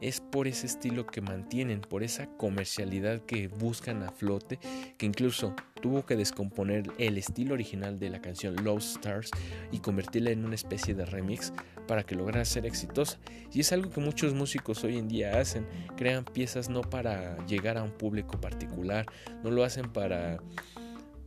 es 0.00 0.20
por 0.20 0.48
ese 0.48 0.66
estilo 0.66 1.06
que 1.06 1.20
mantienen, 1.20 1.80
por 1.80 2.02
esa 2.02 2.26
comercialidad 2.36 3.20
que 3.20 3.48
buscan 3.48 4.02
a 4.02 4.10
flote, 4.10 4.58
que 4.96 5.06
incluso 5.06 5.54
tuvo 5.80 6.04
que 6.04 6.16
descomponer 6.16 6.84
el 6.98 7.18
estilo 7.18 7.54
original 7.54 7.98
de 7.98 8.10
la 8.10 8.20
canción 8.20 8.56
Lost 8.64 8.96
Stars 8.96 9.30
y 9.70 9.78
convertirla 9.78 10.30
en 10.30 10.44
una 10.44 10.54
especie 10.54 10.94
de 10.94 11.04
remix 11.04 11.52
para 11.86 12.04
que 12.04 12.14
lograra 12.14 12.44
ser 12.44 12.66
exitosa. 12.66 13.18
Y 13.52 13.60
es 13.60 13.72
algo 13.72 13.90
que 13.90 14.00
muchos 14.00 14.34
músicos 14.34 14.84
hoy 14.84 14.98
en 14.98 15.08
día 15.08 15.40
hacen, 15.40 15.66
crean 15.96 16.24
piezas 16.24 16.68
no 16.68 16.82
para 16.82 17.44
llegar 17.46 17.76
a 17.78 17.82
un 17.82 17.90
público 17.90 18.40
particular, 18.40 19.06
no 19.42 19.50
lo 19.50 19.64
hacen 19.64 19.90
para 19.92 20.38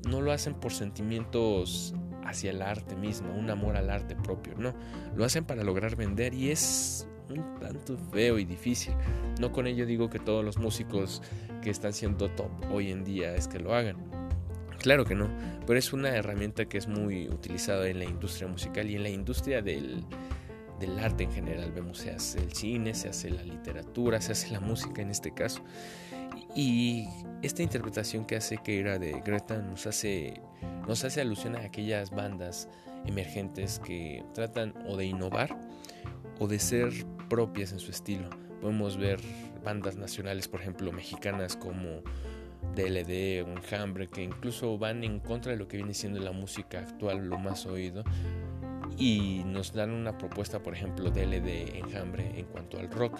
no 0.07 0.19
lo 0.19 0.33
hacen 0.33 0.53
por 0.53 0.73
sentimientos 0.73 1.93
hacia 2.25 2.51
el 2.51 2.61
arte 2.61 2.95
mismo, 2.95 3.33
un 3.33 3.49
amor 3.49 3.77
al 3.77 3.89
arte 3.89 4.15
propio, 4.15 4.53
no, 4.57 4.73
lo 5.15 5.23
hacen 5.23 5.45
para 5.45 5.63
lograr 5.63 5.95
vender 5.95 6.33
y 6.33 6.51
es 6.51 7.07
un 7.29 7.59
tanto 7.59 7.97
feo 8.11 8.37
y 8.37 8.45
difícil. 8.45 8.93
No 9.39 9.51
con 9.51 9.67
ello 9.67 9.85
digo 9.85 10.09
que 10.09 10.19
todos 10.19 10.43
los 10.43 10.57
músicos 10.57 11.21
que 11.61 11.69
están 11.69 11.93
siendo 11.93 12.29
top 12.31 12.51
hoy 12.71 12.91
en 12.91 13.03
día 13.03 13.35
es 13.35 13.47
que 13.47 13.59
lo 13.59 13.73
hagan. 13.73 13.97
Claro 14.83 15.05
que 15.05 15.15
no, 15.15 15.29
pero 15.65 15.79
es 15.79 15.93
una 15.93 16.09
herramienta 16.09 16.65
que 16.65 16.77
es 16.77 16.89
muy 16.89 17.29
utilizada 17.29 17.87
en 17.87 17.99
la 17.99 18.03
industria 18.03 18.49
musical 18.49 18.89
y 18.89 18.97
en 18.97 19.03
la 19.03 19.09
industria 19.09 19.61
del, 19.61 20.03
arte 20.99 21.23
en 21.23 21.31
general. 21.31 21.71
Vemos, 21.71 21.99
se 21.99 22.11
hace 22.11 22.39
el 22.39 22.51
cine, 22.51 22.93
se 22.93 23.07
hace 23.07 23.29
la 23.29 23.43
literatura, 23.43 24.19
se 24.19 24.33
hace 24.33 24.51
la 24.51 24.59
música 24.59 25.01
en 25.01 25.09
este 25.09 25.33
caso. 25.33 25.63
Y 26.53 27.07
esta 27.41 27.63
interpretación 27.63 28.25
que 28.25 28.35
hace 28.35 28.57
Keira 28.57 28.99
de 28.99 29.21
Greta 29.21 29.61
nos 29.61 29.87
hace, 29.87 30.41
nos 30.85 31.05
hace 31.05 31.21
alusión 31.21 31.55
a 31.55 31.61
aquellas 31.61 32.11
bandas 32.11 32.67
emergentes 33.05 33.79
que 33.79 34.21
tratan 34.33 34.73
o 34.85 34.97
de 34.97 35.05
innovar 35.05 35.57
o 36.39 36.47
de 36.47 36.59
ser 36.59 36.91
propias 37.29 37.71
en 37.71 37.79
su 37.79 37.89
estilo. 37.89 38.29
Podemos 38.59 38.97
ver 38.97 39.21
bandas 39.63 39.95
nacionales, 39.95 40.49
por 40.49 40.59
ejemplo, 40.59 40.91
mexicanas 40.91 41.55
como 41.55 42.03
DLD 42.75 43.47
o 43.47 43.51
Enjambre, 43.51 44.07
que 44.07 44.23
incluso 44.23 44.77
van 44.77 45.03
en 45.03 45.19
contra 45.19 45.51
de 45.51 45.57
lo 45.57 45.67
que 45.67 45.77
viene 45.77 45.93
siendo 45.93 46.19
la 46.19 46.31
música 46.31 46.79
actual, 46.79 47.27
lo 47.27 47.37
más 47.37 47.65
oído, 47.65 48.03
y 48.97 49.43
nos 49.45 49.73
dan 49.73 49.91
una 49.91 50.17
propuesta, 50.17 50.61
por 50.61 50.73
ejemplo, 50.73 51.09
DLD 51.09 51.77
Enjambre 51.77 52.39
en 52.39 52.45
cuanto 52.45 52.79
al 52.79 52.89
rock, 52.91 53.19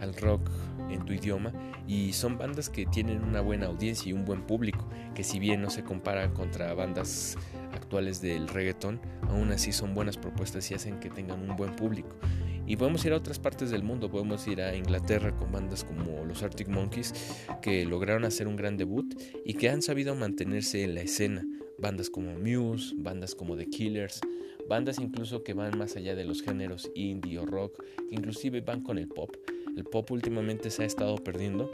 al 0.00 0.14
rock 0.14 0.48
en 0.90 1.04
tu 1.04 1.12
idioma, 1.12 1.52
y 1.86 2.12
son 2.12 2.38
bandas 2.38 2.68
que 2.68 2.86
tienen 2.86 3.22
una 3.22 3.40
buena 3.40 3.66
audiencia 3.66 4.10
y 4.10 4.12
un 4.12 4.24
buen 4.24 4.42
público, 4.42 4.88
que 5.14 5.24
si 5.24 5.38
bien 5.38 5.60
no 5.62 5.70
se 5.70 5.84
compara 5.84 6.32
contra 6.32 6.72
bandas 6.74 7.36
actuales 7.74 8.20
del 8.20 8.48
reggaeton, 8.48 9.00
aún 9.28 9.52
así 9.52 9.72
son 9.72 9.94
buenas 9.94 10.16
propuestas 10.16 10.70
y 10.70 10.74
hacen 10.74 11.00
que 11.00 11.10
tengan 11.10 11.48
un 11.48 11.56
buen 11.56 11.76
público. 11.76 12.16
Y 12.70 12.76
podemos 12.76 13.04
ir 13.04 13.12
a 13.12 13.16
otras 13.16 13.40
partes 13.40 13.72
del 13.72 13.82
mundo, 13.82 14.08
podemos 14.08 14.46
ir 14.46 14.62
a 14.62 14.76
Inglaterra 14.76 15.36
con 15.36 15.50
bandas 15.50 15.82
como 15.82 16.24
los 16.24 16.44
Arctic 16.44 16.68
Monkeys, 16.68 17.12
que 17.60 17.84
lograron 17.84 18.24
hacer 18.24 18.46
un 18.46 18.54
gran 18.54 18.76
debut 18.76 19.12
y 19.44 19.54
que 19.54 19.68
han 19.68 19.82
sabido 19.82 20.14
mantenerse 20.14 20.84
en 20.84 20.94
la 20.94 21.00
escena. 21.00 21.44
Bandas 21.80 22.10
como 22.10 22.38
Muse, 22.38 22.94
bandas 22.96 23.34
como 23.34 23.56
The 23.56 23.66
Killers, 23.66 24.20
bandas 24.68 25.00
incluso 25.00 25.42
que 25.42 25.52
van 25.52 25.76
más 25.76 25.96
allá 25.96 26.14
de 26.14 26.24
los 26.24 26.42
géneros 26.42 26.88
indie 26.94 27.40
o 27.40 27.44
rock, 27.44 27.82
que 28.08 28.14
inclusive 28.14 28.60
van 28.60 28.84
con 28.84 28.98
el 28.98 29.08
pop. 29.08 29.34
El 29.76 29.82
pop 29.82 30.08
últimamente 30.12 30.70
se 30.70 30.84
ha 30.84 30.86
estado 30.86 31.16
perdiendo 31.16 31.72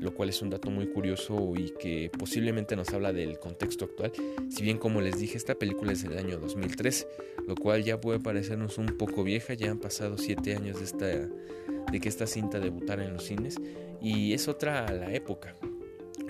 lo 0.00 0.14
cual 0.14 0.30
es 0.30 0.40
un 0.42 0.50
dato 0.50 0.70
muy 0.70 0.86
curioso 0.86 1.52
y 1.56 1.72
que 1.78 2.10
posiblemente 2.18 2.74
nos 2.74 2.88
habla 2.90 3.12
del 3.12 3.38
contexto 3.38 3.84
actual. 3.84 4.12
Si 4.48 4.62
bien 4.62 4.78
como 4.78 5.00
les 5.00 5.18
dije, 5.18 5.36
esta 5.36 5.54
película 5.54 5.92
es 5.92 6.02
del 6.02 6.18
año 6.18 6.38
2013, 6.38 7.06
lo 7.46 7.54
cual 7.54 7.84
ya 7.84 8.00
puede 8.00 8.18
parecernos 8.18 8.78
un 8.78 8.86
poco 8.96 9.22
vieja, 9.22 9.54
ya 9.54 9.70
han 9.70 9.78
pasado 9.78 10.16
7 10.16 10.56
años 10.56 10.78
de, 10.78 10.84
esta, 10.84 11.06
de 11.06 12.00
que 12.00 12.08
esta 12.08 12.26
cinta 12.26 12.58
debutara 12.58 13.04
en 13.04 13.12
los 13.12 13.24
cines 13.24 13.56
y 14.00 14.32
es 14.32 14.48
otra 14.48 14.86
a 14.86 14.92
la 14.92 15.12
época. 15.12 15.54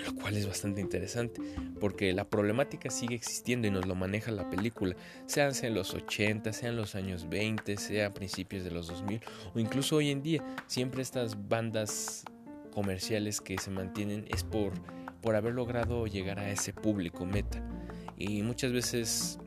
Lo 0.04 0.14
cual 0.14 0.34
es 0.34 0.46
bastante 0.46 0.80
interesante, 0.80 1.42
porque 1.78 2.14
la 2.14 2.28
problemática 2.28 2.88
sigue 2.88 3.14
existiendo 3.14 3.68
y 3.68 3.70
nos 3.70 3.86
lo 3.86 3.94
maneja 3.94 4.30
la 4.30 4.48
película, 4.48 4.96
sean 5.26 5.52
en 5.62 5.74
los 5.74 5.92
80, 5.92 6.54
sean 6.54 6.76
los 6.76 6.94
años 6.94 7.28
20, 7.28 7.76
sea 7.76 8.14
principios 8.14 8.64
de 8.64 8.70
los 8.70 8.86
2000 8.86 9.20
o 9.54 9.58
incluso 9.58 9.96
hoy 9.96 10.10
en 10.10 10.22
día. 10.22 10.42
Siempre 10.66 11.02
estas 11.02 11.48
bandas 11.48 12.24
comerciales 12.70 13.40
que 13.40 13.58
se 13.58 13.70
mantienen 13.70 14.26
es 14.28 14.44
por, 14.44 14.72
por 15.20 15.36
haber 15.36 15.54
logrado 15.54 16.06
llegar 16.06 16.38
a 16.38 16.50
ese 16.50 16.72
público 16.72 17.26
meta. 17.26 17.62
Y 18.16 18.42
muchas 18.42 18.72
veces 18.72 19.38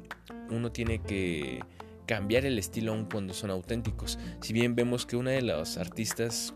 uno 0.50 0.72
tiene 0.72 1.00
que 1.00 1.62
cambiar 2.06 2.46
el 2.46 2.60
estilo 2.60 2.92
aun 2.92 3.06
cuando 3.06 3.34
son 3.34 3.50
auténticos. 3.50 4.20
Si 4.42 4.54
bien 4.54 4.76
vemos 4.76 5.06
que 5.06 5.16
una 5.16 5.32
de 5.32 5.42
las 5.42 5.78
artistas 5.78 6.54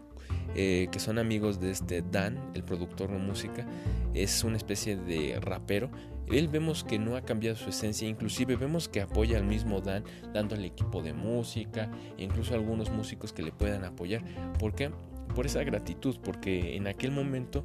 eh, 0.56 0.88
que 0.92 1.00
son 1.00 1.20
amigos 1.20 1.60
de 1.60 1.72
este 1.72 2.02
Dan, 2.02 2.52
el 2.54 2.64
productor 2.64 3.12
de 3.12 3.18
música, 3.18 3.66
es 4.14 4.44
una 4.44 4.58
especie 4.58 4.96
de 4.98 5.40
rapero. 5.40 5.92
Él 6.32 6.48
vemos 6.48 6.84
que 6.84 7.00
no 7.00 7.16
ha 7.16 7.22
cambiado 7.22 7.56
su 7.56 7.70
esencia, 7.70 8.08
inclusive 8.08 8.56
vemos 8.56 8.90
que 8.90 9.02
apoya 9.02 9.38
al 9.38 9.46
mismo 9.46 9.82
Dan, 9.82 10.04
dando 10.34 10.56
al 10.56 10.66
equipo 10.66 11.02
de 11.02 11.14
música, 11.14 11.92
e 12.18 12.24
incluso 12.24 12.54
algunos 12.54 12.90
músicos 12.90 13.34
que 13.34 13.44
le 13.44 13.52
puedan 13.52 13.86
apoyar. 13.86 14.24
¿Por 14.58 14.74
qué? 14.74 14.92
Por 15.38 15.46
esa 15.46 15.64
gratitud, 15.64 16.18
porque 16.24 16.76
en 16.76 16.88
aquel 16.88 17.12
momento 17.12 17.64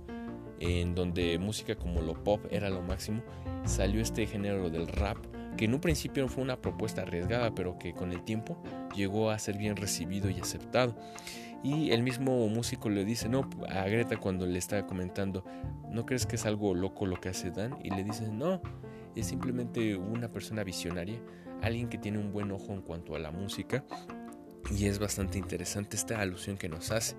en 0.60 0.94
donde 0.94 1.38
música 1.38 1.74
como 1.74 2.02
lo 2.02 2.22
pop 2.22 2.44
era 2.50 2.68
lo 2.68 2.82
máximo, 2.82 3.22
salió 3.64 4.02
este 4.02 4.26
género 4.26 4.68
del 4.68 4.88
rap, 4.88 5.16
que 5.56 5.64
en 5.64 5.72
un 5.72 5.80
principio 5.80 6.28
fue 6.28 6.44
una 6.44 6.60
propuesta 6.60 7.00
arriesgada, 7.00 7.54
pero 7.54 7.78
que 7.78 7.94
con 7.94 8.12
el 8.12 8.24
tiempo 8.24 8.62
llegó 8.94 9.30
a 9.30 9.38
ser 9.38 9.56
bien 9.56 9.76
recibido 9.76 10.28
y 10.28 10.38
aceptado. 10.38 10.94
Y 11.64 11.92
el 11.92 12.02
mismo 12.02 12.46
músico 12.48 12.90
le 12.90 13.06
dice, 13.06 13.30
no, 13.30 13.48
a 13.70 13.84
Greta 13.84 14.18
cuando 14.18 14.44
le 14.44 14.58
está 14.58 14.86
comentando, 14.86 15.42
¿no 15.90 16.04
crees 16.04 16.26
que 16.26 16.36
es 16.36 16.44
algo 16.44 16.74
loco 16.74 17.06
lo 17.06 17.22
que 17.22 17.30
hace 17.30 17.52
Dan? 17.52 17.78
Y 17.82 17.88
le 17.88 18.04
dice, 18.04 18.30
no, 18.30 18.60
es 19.16 19.28
simplemente 19.28 19.96
una 19.96 20.28
persona 20.28 20.62
visionaria, 20.62 21.22
alguien 21.62 21.88
que 21.88 21.96
tiene 21.96 22.18
un 22.18 22.32
buen 22.32 22.50
ojo 22.52 22.74
en 22.74 22.82
cuanto 22.82 23.16
a 23.16 23.18
la 23.18 23.30
música. 23.30 23.82
Y 24.76 24.84
es 24.84 24.98
bastante 24.98 25.38
interesante 25.38 25.96
esta 25.96 26.20
alusión 26.20 26.58
que 26.58 26.68
nos 26.68 26.90
hace 26.90 27.16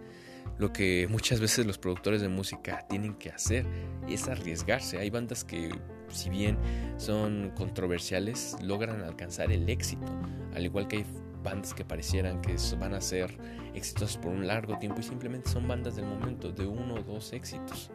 lo 0.57 0.71
que 0.71 1.07
muchas 1.09 1.39
veces 1.39 1.65
los 1.65 1.77
productores 1.77 2.21
de 2.21 2.29
música 2.29 2.85
tienen 2.88 3.15
que 3.15 3.29
hacer 3.29 3.65
es 4.07 4.27
arriesgarse. 4.27 4.97
Hay 4.97 5.09
bandas 5.09 5.43
que, 5.43 5.69
si 6.09 6.29
bien 6.29 6.57
son 6.97 7.51
controversiales, 7.55 8.57
logran 8.62 9.01
alcanzar 9.01 9.51
el 9.51 9.69
éxito, 9.69 10.07
al 10.55 10.65
igual 10.65 10.88
que 10.88 10.97
hay 10.97 11.05
bandas 11.43 11.73
que 11.73 11.83
parecieran 11.83 12.41
que 12.41 12.55
van 12.79 12.93
a 12.93 13.01
ser 13.01 13.38
exitosas 13.73 14.17
por 14.17 14.31
un 14.31 14.47
largo 14.47 14.77
tiempo 14.79 15.01
y 15.01 15.03
simplemente 15.03 15.50
son 15.50 15.67
bandas 15.67 15.95
del 15.95 16.05
momento, 16.05 16.51
de 16.51 16.65
uno 16.65 16.95
o 16.95 17.01
dos 17.01 17.33
éxitos. 17.33 17.91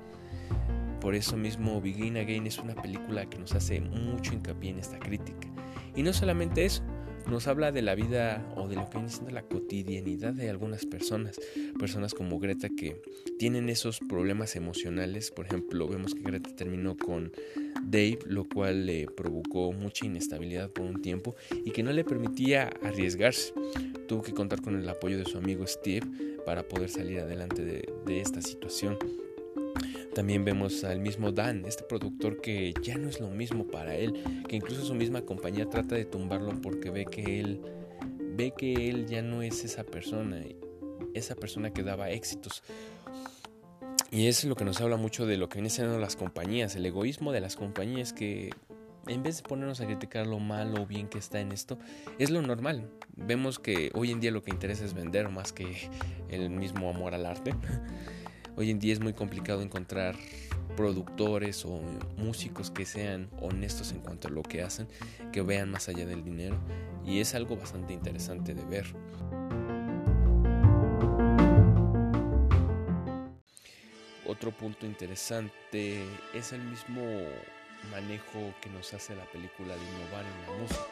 Por 1.00 1.14
eso 1.14 1.36
mismo 1.36 1.80
Begin 1.80 2.16
Again 2.16 2.46
es 2.46 2.58
una 2.58 2.74
película 2.74 3.24
que 3.26 3.38
nos 3.38 3.54
hace 3.54 3.80
mucho 3.80 4.34
hincapié 4.34 4.70
en 4.70 4.80
esta 4.80 4.98
crítica. 4.98 5.48
Y 5.94 6.02
no 6.02 6.12
solamente 6.12 6.64
eso, 6.64 6.82
nos 7.28 7.46
habla 7.46 7.72
de 7.72 7.82
la 7.82 7.94
vida 7.94 8.44
o 8.56 8.68
de 8.68 8.76
lo 8.76 8.88
que 8.88 8.98
viene 8.98 9.10
siendo 9.10 9.30
la 9.30 9.42
cotidianidad 9.42 10.32
de 10.32 10.48
algunas 10.50 10.86
personas, 10.86 11.38
personas 11.78 12.14
como 12.14 12.38
Greta 12.38 12.68
que 12.68 13.02
tienen 13.38 13.68
esos 13.68 14.00
problemas 14.00 14.56
emocionales, 14.56 15.30
por 15.30 15.46
ejemplo, 15.46 15.86
vemos 15.88 16.14
que 16.14 16.22
Greta 16.22 16.54
terminó 16.56 16.96
con 16.96 17.32
Dave, 17.84 18.18
lo 18.26 18.48
cual 18.48 18.86
le 18.86 19.06
provocó 19.06 19.72
mucha 19.72 20.06
inestabilidad 20.06 20.70
por 20.70 20.86
un 20.86 21.02
tiempo 21.02 21.36
y 21.64 21.70
que 21.70 21.82
no 21.82 21.92
le 21.92 22.04
permitía 22.04 22.70
arriesgarse. 22.82 23.52
Tuvo 24.06 24.22
que 24.22 24.32
contar 24.32 24.62
con 24.62 24.76
el 24.76 24.88
apoyo 24.88 25.18
de 25.18 25.24
su 25.24 25.38
amigo 25.38 25.66
Steve 25.66 26.06
para 26.46 26.66
poder 26.66 26.88
salir 26.88 27.20
adelante 27.20 27.62
de, 27.62 27.92
de 28.06 28.20
esta 28.20 28.40
situación. 28.40 28.98
También 30.18 30.44
vemos 30.44 30.82
al 30.82 30.98
mismo 30.98 31.30
Dan, 31.30 31.64
este 31.64 31.84
productor 31.84 32.40
que 32.40 32.74
ya 32.82 32.98
no 32.98 33.08
es 33.08 33.20
lo 33.20 33.28
mismo 33.28 33.68
para 33.68 33.94
él, 33.94 34.20
que 34.48 34.56
incluso 34.56 34.84
su 34.84 34.92
misma 34.92 35.22
compañía 35.22 35.70
trata 35.70 35.94
de 35.94 36.06
tumbarlo 36.06 36.60
porque 36.60 36.90
ve 36.90 37.04
que 37.04 37.38
él 37.38 37.60
ve 38.34 38.52
que 38.58 38.88
él 38.88 39.06
ya 39.06 39.22
no 39.22 39.42
es 39.42 39.62
esa 39.62 39.84
persona, 39.84 40.42
esa 41.14 41.36
persona 41.36 41.72
que 41.72 41.84
daba 41.84 42.10
éxitos. 42.10 42.64
Y 44.10 44.26
es 44.26 44.42
lo 44.42 44.56
que 44.56 44.64
nos 44.64 44.80
habla 44.80 44.96
mucho 44.96 45.24
de 45.24 45.36
lo 45.36 45.48
que 45.48 45.58
vienen 45.58 45.70
siendo 45.70 46.00
las 46.00 46.16
compañías, 46.16 46.74
el 46.74 46.84
egoísmo 46.84 47.30
de 47.30 47.40
las 47.40 47.54
compañías 47.54 48.12
que 48.12 48.50
en 49.06 49.22
vez 49.22 49.36
de 49.36 49.44
ponernos 49.44 49.80
a 49.80 49.86
criticar 49.86 50.26
lo 50.26 50.40
malo 50.40 50.82
o 50.82 50.86
bien 50.86 51.06
que 51.06 51.18
está 51.18 51.38
en 51.38 51.52
esto, 51.52 51.78
es 52.18 52.30
lo 52.30 52.42
normal. 52.42 52.90
Vemos 53.14 53.60
que 53.60 53.92
hoy 53.94 54.10
en 54.10 54.18
día 54.18 54.32
lo 54.32 54.42
que 54.42 54.50
interesa 54.50 54.84
es 54.84 54.94
vender 54.94 55.28
más 55.28 55.52
que 55.52 55.88
el 56.28 56.50
mismo 56.50 56.90
amor 56.90 57.14
al 57.14 57.24
arte. 57.24 57.54
Hoy 58.58 58.72
en 58.72 58.80
día 58.80 58.92
es 58.92 58.98
muy 58.98 59.12
complicado 59.12 59.62
encontrar 59.62 60.16
productores 60.76 61.64
o 61.64 61.80
músicos 62.16 62.72
que 62.72 62.84
sean 62.84 63.30
honestos 63.40 63.92
en 63.92 64.00
cuanto 64.00 64.26
a 64.26 64.32
lo 64.32 64.42
que 64.42 64.62
hacen, 64.62 64.88
que 65.30 65.42
vean 65.42 65.70
más 65.70 65.88
allá 65.88 66.04
del 66.06 66.24
dinero 66.24 66.56
y 67.06 67.20
es 67.20 67.36
algo 67.36 67.56
bastante 67.56 67.92
interesante 67.92 68.54
de 68.54 68.64
ver. 68.64 68.86
Otro 74.26 74.50
punto 74.50 74.86
interesante 74.86 76.02
es 76.34 76.52
el 76.52 76.62
mismo 76.62 77.02
manejo 77.92 78.52
que 78.60 78.70
nos 78.70 78.92
hace 78.92 79.14
la 79.14 79.24
película 79.26 79.76
de 79.76 79.84
innovar 79.84 80.24
en 80.24 80.42
la 80.42 80.58
música. 80.60 80.82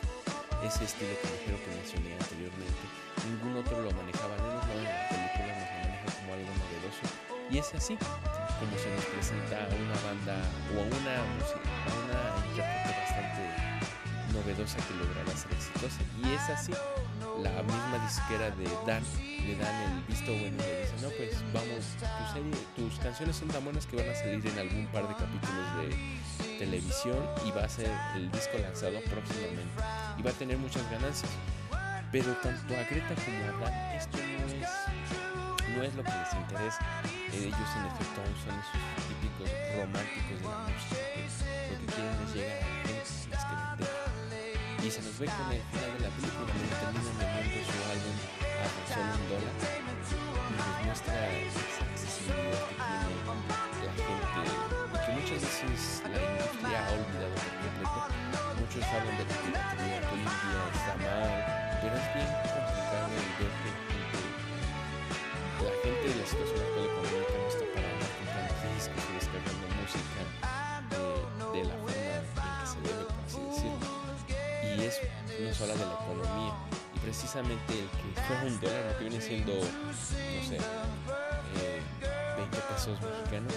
Ese 0.64 0.84
estilo 0.84 1.10
callejero 1.20 1.58
que 1.64 1.74
mencioné 1.74 2.12
anteriormente, 2.14 2.86
ningún 3.28 3.56
otro 3.56 3.82
lo 3.82 3.90
manejaba, 3.90 4.36
menos 4.36 4.64
no 4.68 4.72
en 4.72 4.84
la 4.84 5.08
película 5.08 5.58
nos 5.58 5.68
lo 5.68 5.78
maneja 5.82 6.20
como 6.20 6.32
algo 6.32 6.50
novedoso. 6.62 7.25
Y 7.50 7.58
es 7.58 7.74
así 7.74 7.96
como 7.96 8.78
se 8.78 8.90
nos 8.94 9.04
presenta 9.04 9.56
a 9.56 9.68
una 9.68 9.94
banda 10.02 10.36
o 10.74 10.80
a 10.80 10.84
una 10.84 11.14
música, 11.36 11.68
a 11.86 11.92
una 12.04 12.48
intérprete 12.48 13.00
bastante 13.00 13.76
novedosa 14.32 14.78
que 14.88 14.94
logrará 14.94 15.36
ser 15.36 15.52
exitosa. 15.52 16.00
Y 16.24 16.32
es 16.32 16.50
así, 16.50 16.72
la 17.42 17.62
misma 17.62 17.98
disquera 18.04 18.50
de 18.50 18.64
Dan 18.86 19.02
le 19.46 19.56
dan 19.56 19.74
el 19.82 20.02
visto 20.08 20.32
bueno 20.32 20.56
y 20.56 20.66
le 20.66 20.80
dicen, 20.80 21.02
no, 21.02 21.08
pues 21.10 21.44
vamos, 21.52 22.58
tus 22.74 22.98
canciones 22.98 23.36
son 23.36 23.48
tan 23.48 23.64
buenas 23.64 23.86
que 23.86 23.96
van 23.96 24.08
a 24.08 24.14
salir 24.14 24.44
en 24.44 24.58
algún 24.58 24.86
par 24.88 25.06
de 25.06 25.14
capítulos 25.14 25.66
de 25.78 26.58
televisión 26.58 27.18
y 27.46 27.50
va 27.52 27.64
a 27.64 27.68
ser 27.68 27.90
el 28.16 28.30
disco 28.32 28.58
lanzado 28.58 28.98
próximamente 29.02 29.62
y 30.18 30.22
va 30.22 30.30
a 30.30 30.34
tener 30.34 30.58
muchas 30.58 30.88
ganancias. 30.90 31.30
Pero 32.10 32.32
tanto 32.42 32.74
a 32.74 32.82
Greta 32.88 33.14
como 33.14 33.64
a 33.64 33.70
Dan 33.70 33.96
esto 33.96 34.18
no 34.18 34.45
no 35.76 35.82
es 35.82 35.94
lo 35.94 36.02
que 36.02 36.10
les 36.10 36.32
interesa. 36.32 36.80
Ellos 37.32 37.70
en 37.76 37.84
efecto 37.84 38.16
aún 38.24 38.36
son 38.40 38.56
esos 38.56 38.80
típicos 39.12 39.48
románticos 39.76 40.40
de 40.40 40.48
la 40.48 40.56
música 40.64 41.04
lo 41.68 41.76
que 41.76 41.86
quieren 41.92 42.16
es 42.24 42.32
llegar 42.32 42.56
a 42.56 42.70
la 42.70 42.80
gente 42.80 43.76
que. 43.76 44.86
Y 44.86 44.90
se 44.90 45.02
nos 45.02 45.18
ve 45.18 45.26
con 45.26 45.52
el 45.52 45.60
final 45.68 45.90
de 45.92 46.00
la 46.00 46.10
película 46.16 46.48
donde 46.48 46.68
terminan 46.80 47.16
vendiendo 47.20 47.60
su 47.66 47.76
álbum 47.92 48.16
a 48.56 48.68
solo 48.88 49.12
un 49.12 49.24
dólar 49.28 49.56
y 49.76 50.56
nos 50.56 50.70
muestra 50.86 51.12
esa 51.44 51.84
accesibilidad 51.92 52.72
que 53.76 53.88
tiene 54.00 54.16
la 54.16 54.32
gente 54.32 54.56
que 54.96 55.10
muchas 55.12 55.40
veces 55.44 56.00
la 56.08 56.18
industria 56.24 56.78
ha 56.80 56.96
olvidado 56.96 57.36
por 57.36 57.52
completo. 57.60 58.00
Muchos 58.56 58.84
hablan 58.96 59.16
de 59.18 59.24
la 59.26 59.64
que 59.76 59.92
hoy 60.08 60.24
en 60.24 60.32
día 60.40 60.62
está 60.72 60.94
mal, 61.04 61.32
pero 61.82 61.94
es 62.00 62.08
bien 62.16 62.30
complicado 62.48 63.12
el 63.12 63.28
ver 63.36 63.52
que 63.60 64.05
la 65.66 65.72
gente 65.82 66.08
de 66.08 66.14
la 66.14 66.26
situación 66.26 66.60
actual 66.62 66.84
económica 66.86 67.34
no 67.34 67.48
está 67.50 67.64
para 67.74 67.86
andar 67.90 68.10
comprando 68.16 68.54
discos 68.74 69.02
y 69.02 69.12
descargando 69.18 69.64
música 69.74 70.22
de, 70.94 71.58
de 71.58 71.62
la 71.66 71.74
forma 71.82 72.06
en 72.06 72.22
que 72.54 72.66
se 72.70 72.78
debe, 72.86 73.02
por 73.10 73.18
así 73.26 73.40
decirlo. 73.50 73.86
Y 74.62 74.84
eso 74.86 75.02
nos 75.42 75.60
habla 75.60 75.74
de 75.74 75.86
la 75.86 75.96
economía 76.06 76.54
y 76.94 76.98
precisamente 77.00 77.72
el 77.74 77.88
que 77.90 78.08
fuera 78.22 78.42
un 78.46 78.60
dólar, 78.60 78.82
lo 78.86 78.98
que 78.98 79.04
viene 79.10 79.20
siendo, 79.20 79.52
no 79.54 79.92
sé, 79.98 80.56
eh, 80.56 81.82
20 82.36 82.58
pesos 82.70 82.94
mexicanos, 83.02 83.54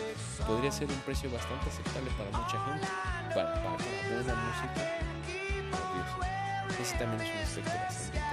podría 0.47 0.71
ser 0.71 0.89
un 0.89 1.01
precio 1.05 1.29
bastante 1.29 1.69
aceptable 1.69 2.09
para 2.17 2.29
mucha 2.33 2.57
gente, 2.65 2.87
para, 3.35 3.53
para, 3.53 3.77
para 3.77 4.13
buena 4.17 4.33
música. 4.33 4.81
Ese 6.81 6.97
también 6.97 7.21
es 7.21 7.29
un 7.29 7.67
aspecto 7.67 8.28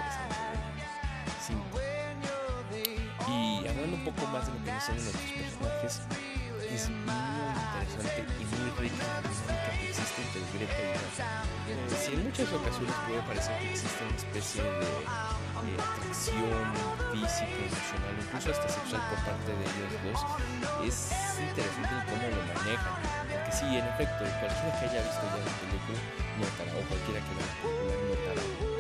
poco 4.11 4.27
más 4.29 4.47
de 4.47 4.53
lo 4.53 4.65
que 4.65 4.71
nos 4.71 4.83
hacen 4.83 4.95
nuestros 5.03 5.33
personajes, 5.33 6.01
es 6.71 6.91
muy 6.91 7.11
interesante 7.11 8.23
y 8.39 8.45
muy 8.47 8.71
rica 8.79 9.03
la 9.03 9.19
dinámica 9.27 9.71
que 9.75 9.89
existe 9.91 10.23
entre 10.23 10.41
Greta 10.55 10.79
y 10.79 10.95
Dan. 11.19 11.43
Si 11.99 12.13
en 12.15 12.23
muchas 12.23 12.53
ocasiones 12.53 12.95
puede 13.07 13.23
parecer 13.27 13.59
que 13.59 13.71
existe 13.71 14.05
una 14.07 14.17
especie 14.17 14.63
de 14.63 14.87
eh, 14.87 15.83
atracción 15.83 16.71
física, 17.11 17.59
emocional, 17.67 18.15
incluso 18.23 18.51
hasta 18.55 18.69
sexual 18.69 19.03
por 19.11 19.19
parte 19.27 19.51
de 19.51 19.65
ellos 19.67 19.91
dos, 20.07 20.21
es 20.87 20.97
interesante 21.43 21.91
el 21.91 22.03
cómo 22.07 22.27
lo 22.31 22.43
manejan. 22.55 22.95
Porque 23.27 23.51
sí, 23.51 23.67
en 23.67 23.87
efecto, 23.91 24.23
cualquiera 24.39 24.71
que 24.79 24.85
haya 24.87 25.03
visto 25.03 25.25
ya 25.27 25.43
la 25.43 25.55
película 25.59 25.99
notará, 26.39 26.71
o 26.79 26.83
cualquiera 26.87 27.19
que 27.27 27.33
la 27.35 27.47
película 27.59 28.07
notará 28.07 28.76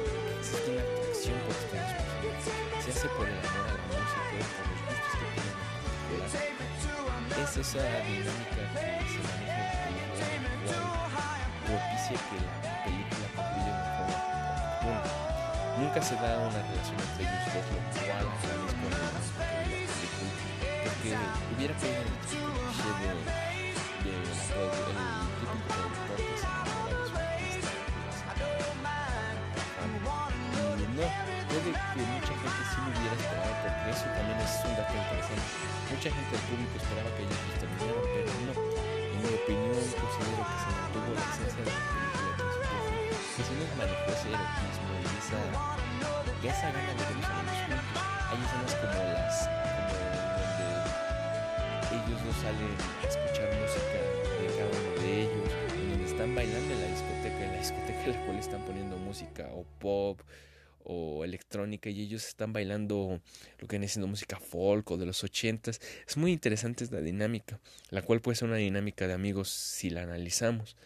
existe 0.46 0.70
una 0.70 0.82
atracción 0.82 1.34
por 1.42 1.58
dos 1.58 1.66
personajes. 1.74 2.38
Se 2.84 2.90
hace 2.94 3.08
por 3.18 3.26
el 3.26 3.34
amor 3.34 3.66
a 3.66 3.74
la 3.74 3.82
música, 3.90 4.22
por 4.30 4.66
los 4.70 4.78
gustos 4.86 5.18
que 5.18 5.26
tienen 5.34 5.58
es 7.36 7.56
esa 7.56 7.82
dinámica 8.06 8.62
que 8.72 9.10
se 9.10 9.18
maneja 9.26 9.58
en 9.58 9.98
la 9.98 10.06
película, 10.62 10.78
propicia 11.66 12.16
que 12.26 12.38
la 12.46 12.54
película 12.86 13.26
concluya 13.34 13.74
de 13.74 13.90
forma. 13.98 15.02
Nunca 15.78 16.00
se 16.00 16.14
da 16.14 16.38
una 16.38 16.62
relación 16.62 16.96
entre 16.96 17.22
ellos 17.26 17.42
dos, 17.52 17.66
lo 17.66 17.82
cual 17.90 18.06
a 18.06 18.22
la 18.22 18.30
vez 18.30 18.78
pone 18.80 18.96
de 18.96 19.02
la 19.02 19.20
película, 19.90 20.30
porque 20.86 21.10
hubiera 21.56 21.74
podido 21.74 22.00
el 22.00 22.14
de, 22.16 22.42
de 23.02 23.22
la, 23.26 23.34
el 24.06 24.14
típico 26.14 26.55
eso 33.90 34.06
también 34.10 34.38
es 34.40 34.52
un 34.66 34.74
dato 34.74 34.94
interesante. 34.94 35.46
Mucha 35.86 36.10
gente 36.10 36.30
del 36.34 36.44
público 36.50 36.74
esperaba 36.76 37.10
que 37.14 37.22
ellos 37.22 37.38
los 37.46 37.56
terminaran, 37.62 38.02
pero 38.10 38.30
no. 38.46 38.54
En 39.14 39.18
mi 39.22 39.30
opinión, 39.30 39.78
considero 39.96 40.42
que 40.42 40.58
se 40.58 40.70
mantuvo 40.74 41.10
la 41.14 41.22
esencia 41.22 41.62
de 41.62 41.70
la 41.70 41.80
película 41.86 42.26
de 42.26 42.66
que 43.36 43.42
se 43.46 43.54
nos 43.54 43.70
manejó 43.78 44.08
ese 44.10 44.26
erotismo 44.32 44.90
y 44.96 45.06
esa, 45.16 45.38
y 46.42 46.46
esa 46.50 46.66
gana 46.74 46.90
de 46.90 47.04
ver 47.06 47.16
los 47.16 47.30
amigos 47.30 47.60
juntos. 47.62 48.02
Hay 48.26 48.38
escenas 48.42 48.74
como 48.82 48.98
las, 49.06 49.46
como 49.46 49.94
donde 50.36 50.66
ellos 51.94 52.18
dos 52.26 52.36
salen 52.42 52.74
a 52.74 53.06
escuchar 53.06 53.48
música 53.54 53.98
de 54.02 54.46
cada 54.56 54.72
uno 54.74 54.90
de 54.98 55.10
ellos, 55.22 55.46
donde 55.70 56.04
están 56.10 56.34
bailando 56.34 56.70
en 56.74 56.80
la 56.82 56.88
discoteca, 56.90 57.40
en 57.44 57.52
la 57.54 57.60
discoteca 57.62 58.02
en 58.02 58.12
la 58.12 58.20
cual 58.26 58.36
están 58.38 58.62
poniendo 58.66 58.96
música 58.96 59.46
o 59.54 59.62
pop 59.78 60.20
o 60.86 61.24
electrónica 61.24 61.90
y 61.90 62.00
ellos 62.00 62.26
están 62.26 62.52
bailando 62.52 63.20
lo 63.58 63.66
que 63.66 63.76
viene 63.76 63.88
siendo 63.88 64.06
música 64.06 64.38
folk 64.38 64.90
o 64.90 64.96
de 64.96 65.06
los 65.06 65.24
ochentas. 65.24 65.80
Es 66.06 66.16
muy 66.16 66.32
interesante 66.32 66.84
esta 66.84 67.00
dinámica, 67.00 67.60
la 67.90 68.02
cual 68.02 68.20
puede 68.20 68.36
ser 68.36 68.48
una 68.48 68.56
dinámica 68.56 69.06
de 69.06 69.12
amigos 69.12 69.50
si 69.50 69.90
la 69.90 70.02
analizamos. 70.02 70.76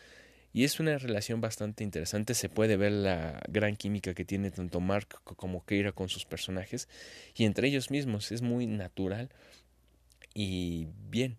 Y 0.53 0.65
es 0.65 0.81
una 0.81 0.99
relación 0.99 1.41
bastante 1.41 1.85
interesante, 1.85 2.35
se 2.35 2.49
puede 2.49 2.77
ver 2.77 2.91
la 2.91 3.41
gran 3.49 3.77
química 3.77 4.15
que 4.15 4.25
tiene 4.25 4.51
tanto 4.51 4.81
Mark 4.81 5.21
como 5.23 5.65
Keira 5.65 5.93
con 5.93 6.09
sus 6.09 6.25
personajes 6.25 6.89
y 7.37 7.45
entre 7.45 7.69
ellos 7.69 7.91
mismos, 7.93 8.33
es 8.33 8.43
muy 8.43 8.67
natural 8.67 9.31
y 10.35 10.89
bien, 11.09 11.37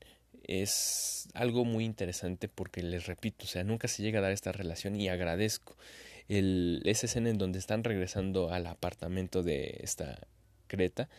es 0.47 1.27
algo 1.33 1.65
muy 1.65 1.83
interesante 1.83 2.47
porque 2.47 2.83
les 2.83 3.05
repito, 3.05 3.43
o 3.43 3.47
sea, 3.47 3.65
nunca 3.65 3.89
se 3.89 4.01
llega 4.01 4.19
a 4.19 4.21
dar 4.21 4.31
esta 4.31 4.53
relación 4.53 4.95
y 4.95 5.09
agradezco 5.09 5.75
el, 6.31 6.81
esa 6.85 7.07
escena 7.07 7.29
en 7.29 7.37
donde 7.37 7.59
están 7.59 7.83
regresando 7.83 8.51
al 8.51 8.65
apartamento 8.67 9.43
de 9.43 9.79
esta 9.81 10.27
Creta 10.67 11.09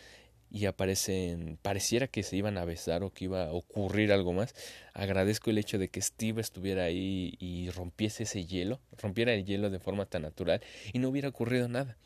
y 0.51 0.65
aparecen, 0.67 1.59
pareciera 1.61 2.09
que 2.09 2.23
se 2.23 2.37
iban 2.37 2.57
a 2.57 2.65
besar 2.65 3.03
o 3.03 3.11
que 3.11 3.25
iba 3.25 3.45
a 3.45 3.53
ocurrir 3.53 4.13
algo 4.13 4.33
más. 4.33 4.55
Agradezco 4.95 5.51
el 5.51 5.59
hecho 5.59 5.79
de 5.79 5.89
que 5.89 6.01
Steve 6.01 6.41
estuviera 6.41 6.85
ahí 6.85 7.37
y 7.39 7.71
rompiese 7.71 8.23
ese 8.23 8.47
hielo, 8.47 8.81
rompiera 8.99 9.35
el 9.35 9.45
hielo 9.45 9.69
de 9.69 9.79
forma 9.81 10.07
tan 10.07 10.23
natural 10.23 10.63
y 10.93 10.99
no 10.99 11.11
hubiera 11.11 11.29
ocurrido 11.29 11.69
nada. 11.69 11.97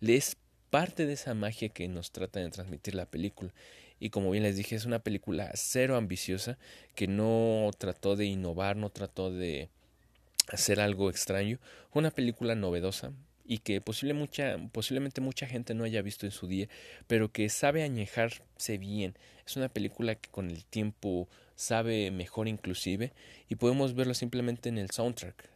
Es 0.00 0.36
parte 0.70 1.06
de 1.06 1.12
esa 1.12 1.34
magia 1.34 1.68
que 1.68 1.86
nos 1.88 2.10
trata 2.10 2.40
de 2.40 2.50
transmitir 2.50 2.94
la 2.94 3.06
película. 3.06 3.52
Y 4.00 4.10
como 4.10 4.30
bien 4.30 4.42
les 4.42 4.56
dije, 4.56 4.74
es 4.76 4.84
una 4.84 5.00
película 5.00 5.50
cero 5.54 5.96
ambiciosa, 5.96 6.58
que 6.94 7.06
no 7.06 7.70
trató 7.78 8.16
de 8.16 8.26
innovar, 8.26 8.76
no 8.76 8.90
trató 8.90 9.30
de 9.30 9.70
hacer 10.48 10.80
algo 10.80 11.10
extraño. 11.10 11.58
Una 11.92 12.10
película 12.10 12.54
novedosa, 12.54 13.12
y 13.48 13.58
que 13.58 13.80
posible 13.80 14.12
mucha, 14.12 14.58
posiblemente 14.72 15.22
mucha 15.22 15.46
gente 15.46 15.74
no 15.74 15.84
haya 15.84 16.02
visto 16.02 16.26
en 16.26 16.32
su 16.32 16.46
día, 16.46 16.68
pero 17.06 17.32
que 17.32 17.48
sabe 17.48 17.82
añejarse 17.82 18.76
bien. 18.76 19.16
Es 19.46 19.56
una 19.56 19.70
película 19.70 20.14
que 20.14 20.28
con 20.28 20.50
el 20.50 20.66
tiempo 20.66 21.28
sabe 21.56 22.10
mejor 22.10 22.46
inclusive 22.46 23.12
y 23.48 23.54
podemos 23.54 23.94
verlo 23.94 24.12
simplemente 24.12 24.68
en 24.68 24.76
el 24.76 24.90
soundtrack. 24.90 25.48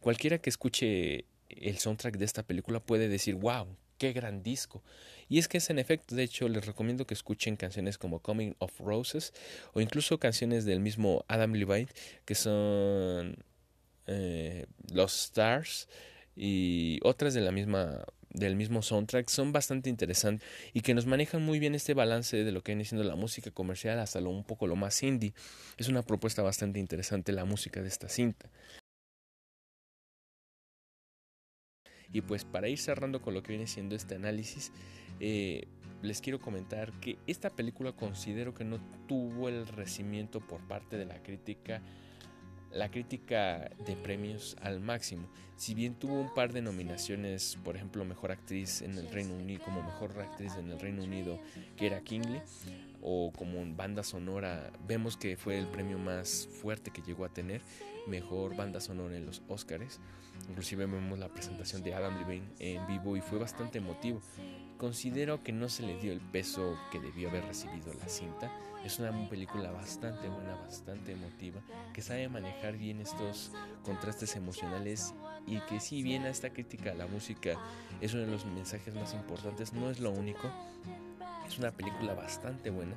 Cualquiera 0.00 0.38
que 0.38 0.48
escuche 0.48 1.24
el 1.48 1.78
soundtrack 1.78 2.18
de 2.18 2.24
esta 2.24 2.44
película 2.44 2.78
puede 2.78 3.08
decir, 3.08 3.34
wow, 3.34 3.66
qué 3.98 4.12
gran 4.12 4.44
disco. 4.44 4.84
Y 5.28 5.38
es 5.38 5.48
que 5.48 5.58
es 5.58 5.70
en 5.70 5.80
efecto, 5.80 6.14
de 6.14 6.22
hecho, 6.22 6.48
les 6.48 6.64
recomiendo 6.64 7.04
que 7.04 7.14
escuchen 7.14 7.56
canciones 7.56 7.98
como 7.98 8.20
Coming 8.20 8.54
of 8.58 8.78
Roses 8.78 9.32
o 9.72 9.80
incluso 9.80 10.18
canciones 10.20 10.64
del 10.64 10.78
mismo 10.78 11.24
Adam 11.26 11.52
Levine 11.54 11.88
que 12.24 12.36
son 12.36 13.36
eh, 14.06 14.66
Los 14.92 15.24
Stars 15.24 15.88
y 16.36 16.98
otras 17.02 17.34
de 17.34 17.40
la 17.40 17.52
misma 17.52 18.04
del 18.34 18.56
mismo 18.56 18.82
soundtrack 18.82 19.28
son 19.28 19.52
bastante 19.52 19.88
interesantes 19.88 20.46
y 20.72 20.80
que 20.80 20.92
nos 20.92 21.06
manejan 21.06 21.42
muy 21.42 21.60
bien 21.60 21.74
este 21.76 21.94
balance 21.94 22.42
de 22.42 22.52
lo 22.52 22.62
que 22.62 22.72
viene 22.72 22.84
siendo 22.84 23.06
la 23.06 23.14
música 23.14 23.52
comercial 23.52 24.00
hasta 24.00 24.20
lo 24.20 24.30
un 24.30 24.44
poco 24.44 24.66
lo 24.66 24.76
más 24.76 25.02
indie. 25.02 25.32
Es 25.78 25.88
una 25.88 26.02
propuesta 26.02 26.42
bastante 26.42 26.80
interesante 26.80 27.32
la 27.32 27.44
música 27.44 27.80
de 27.80 27.88
esta 27.88 28.08
cinta. 28.08 28.50
Y 32.12 32.20
pues 32.20 32.44
para 32.44 32.68
ir 32.68 32.78
cerrando 32.78 33.22
con 33.22 33.34
lo 33.34 33.42
que 33.42 33.52
viene 33.52 33.66
siendo 33.66 33.96
este 33.96 34.16
análisis, 34.16 34.72
eh, 35.20 35.66
les 36.02 36.20
quiero 36.20 36.40
comentar 36.40 36.92
que 37.00 37.18
esta 37.26 37.50
película 37.50 37.92
considero 37.92 38.54
que 38.54 38.64
no 38.64 38.78
tuvo 39.08 39.48
el 39.48 39.66
recibimiento 39.66 40.40
por 40.40 40.60
parte 40.66 40.96
de 40.96 41.06
la 41.06 41.22
crítica 41.22 41.82
la 42.74 42.90
crítica 42.90 43.70
de 43.86 43.96
premios 43.96 44.56
al 44.60 44.80
máximo. 44.80 45.28
Si 45.56 45.74
bien 45.74 45.94
tuvo 45.94 46.20
un 46.20 46.34
par 46.34 46.52
de 46.52 46.60
nominaciones, 46.60 47.56
por 47.64 47.76
ejemplo, 47.76 48.04
mejor 48.04 48.32
actriz 48.32 48.82
en 48.82 48.98
el 48.98 49.08
Reino 49.10 49.34
Unido, 49.34 49.62
como 49.64 49.82
mejor 49.82 50.18
actriz 50.20 50.56
en 50.56 50.70
el 50.70 50.80
Reino 50.80 51.04
Unido, 51.04 51.38
que 51.76 51.86
era 51.86 52.00
Kingley, 52.00 52.42
o 53.04 53.32
como 53.36 53.62
banda 53.76 54.02
sonora, 54.02 54.72
vemos 54.88 55.16
que 55.16 55.36
fue 55.36 55.58
el 55.58 55.68
premio 55.68 55.98
más 55.98 56.48
fuerte 56.60 56.90
que 56.90 57.02
llegó 57.02 57.24
a 57.24 57.28
tener, 57.28 57.60
mejor 58.08 58.56
banda 58.56 58.80
sonora 58.80 59.16
en 59.16 59.26
los 59.26 59.42
Oscars. 59.48 60.00
Inclusive 60.48 60.86
vemos 60.86 61.18
la 61.18 61.28
presentación 61.28 61.82
de 61.84 61.94
Adam 61.94 62.18
Levine 62.18 62.46
en 62.58 62.86
vivo 62.86 63.16
y 63.16 63.20
fue 63.20 63.38
bastante 63.38 63.78
emotivo. 63.78 64.20
Considero 64.78 65.42
que 65.42 65.52
no 65.52 65.68
se 65.68 65.84
le 65.84 65.96
dio 65.98 66.12
el 66.12 66.20
peso 66.20 66.76
que 66.90 66.98
debió 66.98 67.28
haber 67.28 67.44
recibido 67.44 67.92
la 67.94 68.08
cinta 68.08 68.50
es 68.84 68.98
una 68.98 69.28
película 69.30 69.70
bastante 69.72 70.28
buena, 70.28 70.56
bastante 70.56 71.12
emotiva, 71.12 71.62
que 71.94 72.02
sabe 72.02 72.28
manejar 72.28 72.76
bien 72.76 73.00
estos 73.00 73.50
contrastes 73.82 74.36
emocionales 74.36 75.14
y 75.46 75.58
que 75.60 75.80
si 75.80 76.02
bien 76.02 76.24
a 76.24 76.28
esta 76.28 76.50
crítica 76.50 76.92
a 76.92 76.94
la 76.94 77.06
música 77.06 77.58
es 78.02 78.12
uno 78.12 78.24
de 78.24 78.30
los 78.30 78.44
mensajes 78.44 78.94
más 78.94 79.14
importantes, 79.14 79.72
no 79.72 79.90
es 79.90 80.00
lo 80.00 80.10
único. 80.10 80.50
Es 81.46 81.58
una 81.58 81.70
película 81.70 82.14
bastante 82.14 82.70
buena 82.70 82.96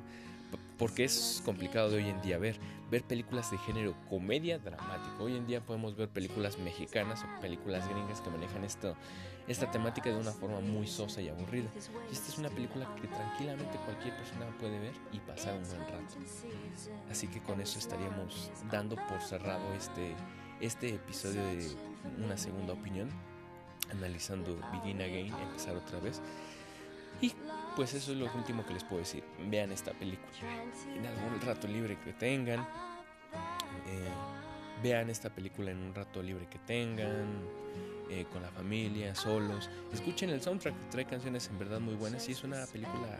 porque 0.78 1.04
es 1.04 1.42
complicado 1.44 1.90
de 1.90 1.96
hoy 1.96 2.08
en 2.08 2.22
día 2.22 2.38
ver, 2.38 2.56
ver 2.90 3.02
películas 3.02 3.50
de 3.50 3.58
género 3.58 3.94
comedia 4.08 4.58
dramático. 4.58 5.24
Hoy 5.24 5.36
en 5.36 5.46
día 5.46 5.60
podemos 5.60 5.96
ver 5.96 6.08
películas 6.08 6.56
mexicanas 6.58 7.24
o 7.24 7.40
películas 7.40 7.88
gringas 7.88 8.20
que 8.20 8.30
manejan 8.30 8.62
esto, 8.64 8.94
esta 9.48 9.68
temática 9.70 10.10
de 10.10 10.16
una 10.16 10.30
forma 10.30 10.60
muy 10.60 10.86
sosa 10.86 11.20
y 11.20 11.28
aburrida. 11.28 11.68
Y 12.08 12.12
esta 12.12 12.28
es 12.28 12.38
una 12.38 12.48
película 12.48 12.86
que 12.94 13.08
tranquilamente 13.08 13.76
cualquier 13.84 14.16
persona 14.16 14.46
puede 14.60 14.78
ver 14.78 14.94
y 15.12 15.18
pasar 15.18 15.54
un 15.54 15.64
buen 15.64 15.80
rato. 15.80 16.14
Así 17.10 17.26
que 17.26 17.42
con 17.42 17.60
eso 17.60 17.80
estaríamos 17.80 18.52
dando 18.70 18.94
por 18.94 19.20
cerrado 19.20 19.74
este, 19.74 20.14
este 20.60 20.94
episodio 20.94 21.44
de 21.44 21.72
Una 22.24 22.36
Segunda 22.36 22.74
Opinión, 22.74 23.10
analizando 23.90 24.56
Begin 24.72 25.02
Again, 25.02 25.34
empezar 25.34 25.74
otra 25.74 25.98
vez. 25.98 26.22
Y 27.20 27.32
pues 27.76 27.94
eso 27.94 28.12
es 28.12 28.18
lo 28.18 28.32
último 28.34 28.64
que 28.64 28.74
les 28.74 28.84
puedo 28.84 29.00
decir. 29.00 29.24
Vean 29.48 29.72
esta 29.72 29.92
película 29.92 30.28
en 30.94 31.06
algún 31.06 31.40
rato 31.40 31.66
libre 31.66 31.98
que 32.04 32.12
tengan. 32.12 32.60
Eh, 33.86 34.08
vean 34.82 35.10
esta 35.10 35.30
película 35.30 35.70
en 35.70 35.78
un 35.78 35.94
rato 35.94 36.22
libre 36.22 36.46
que 36.46 36.58
tengan. 36.60 37.26
Eh, 38.10 38.24
con 38.32 38.40
la 38.40 38.48
familia, 38.48 39.14
solos. 39.14 39.68
Escuchen 39.92 40.30
el 40.30 40.40
soundtrack, 40.40 40.74
trae 40.90 41.04
canciones 41.04 41.46
en 41.48 41.58
verdad 41.58 41.78
muy 41.78 41.94
buenas 41.94 42.26
y 42.30 42.32
es 42.32 42.42
una 42.42 42.64
película 42.66 43.18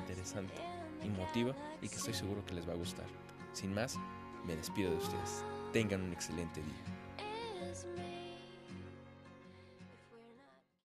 interesante, 0.00 0.54
emotiva 1.02 1.54
y 1.82 1.88
que 1.88 1.96
estoy 1.96 2.14
seguro 2.14 2.42
que 2.46 2.54
les 2.54 2.66
va 2.66 2.72
a 2.72 2.76
gustar. 2.76 3.04
Sin 3.52 3.74
más, 3.74 3.96
me 4.46 4.56
despido 4.56 4.92
de 4.92 4.96
ustedes. 4.96 5.44
Tengan 5.74 6.00
un 6.00 6.12
excelente 6.12 6.62
día. 6.62 6.99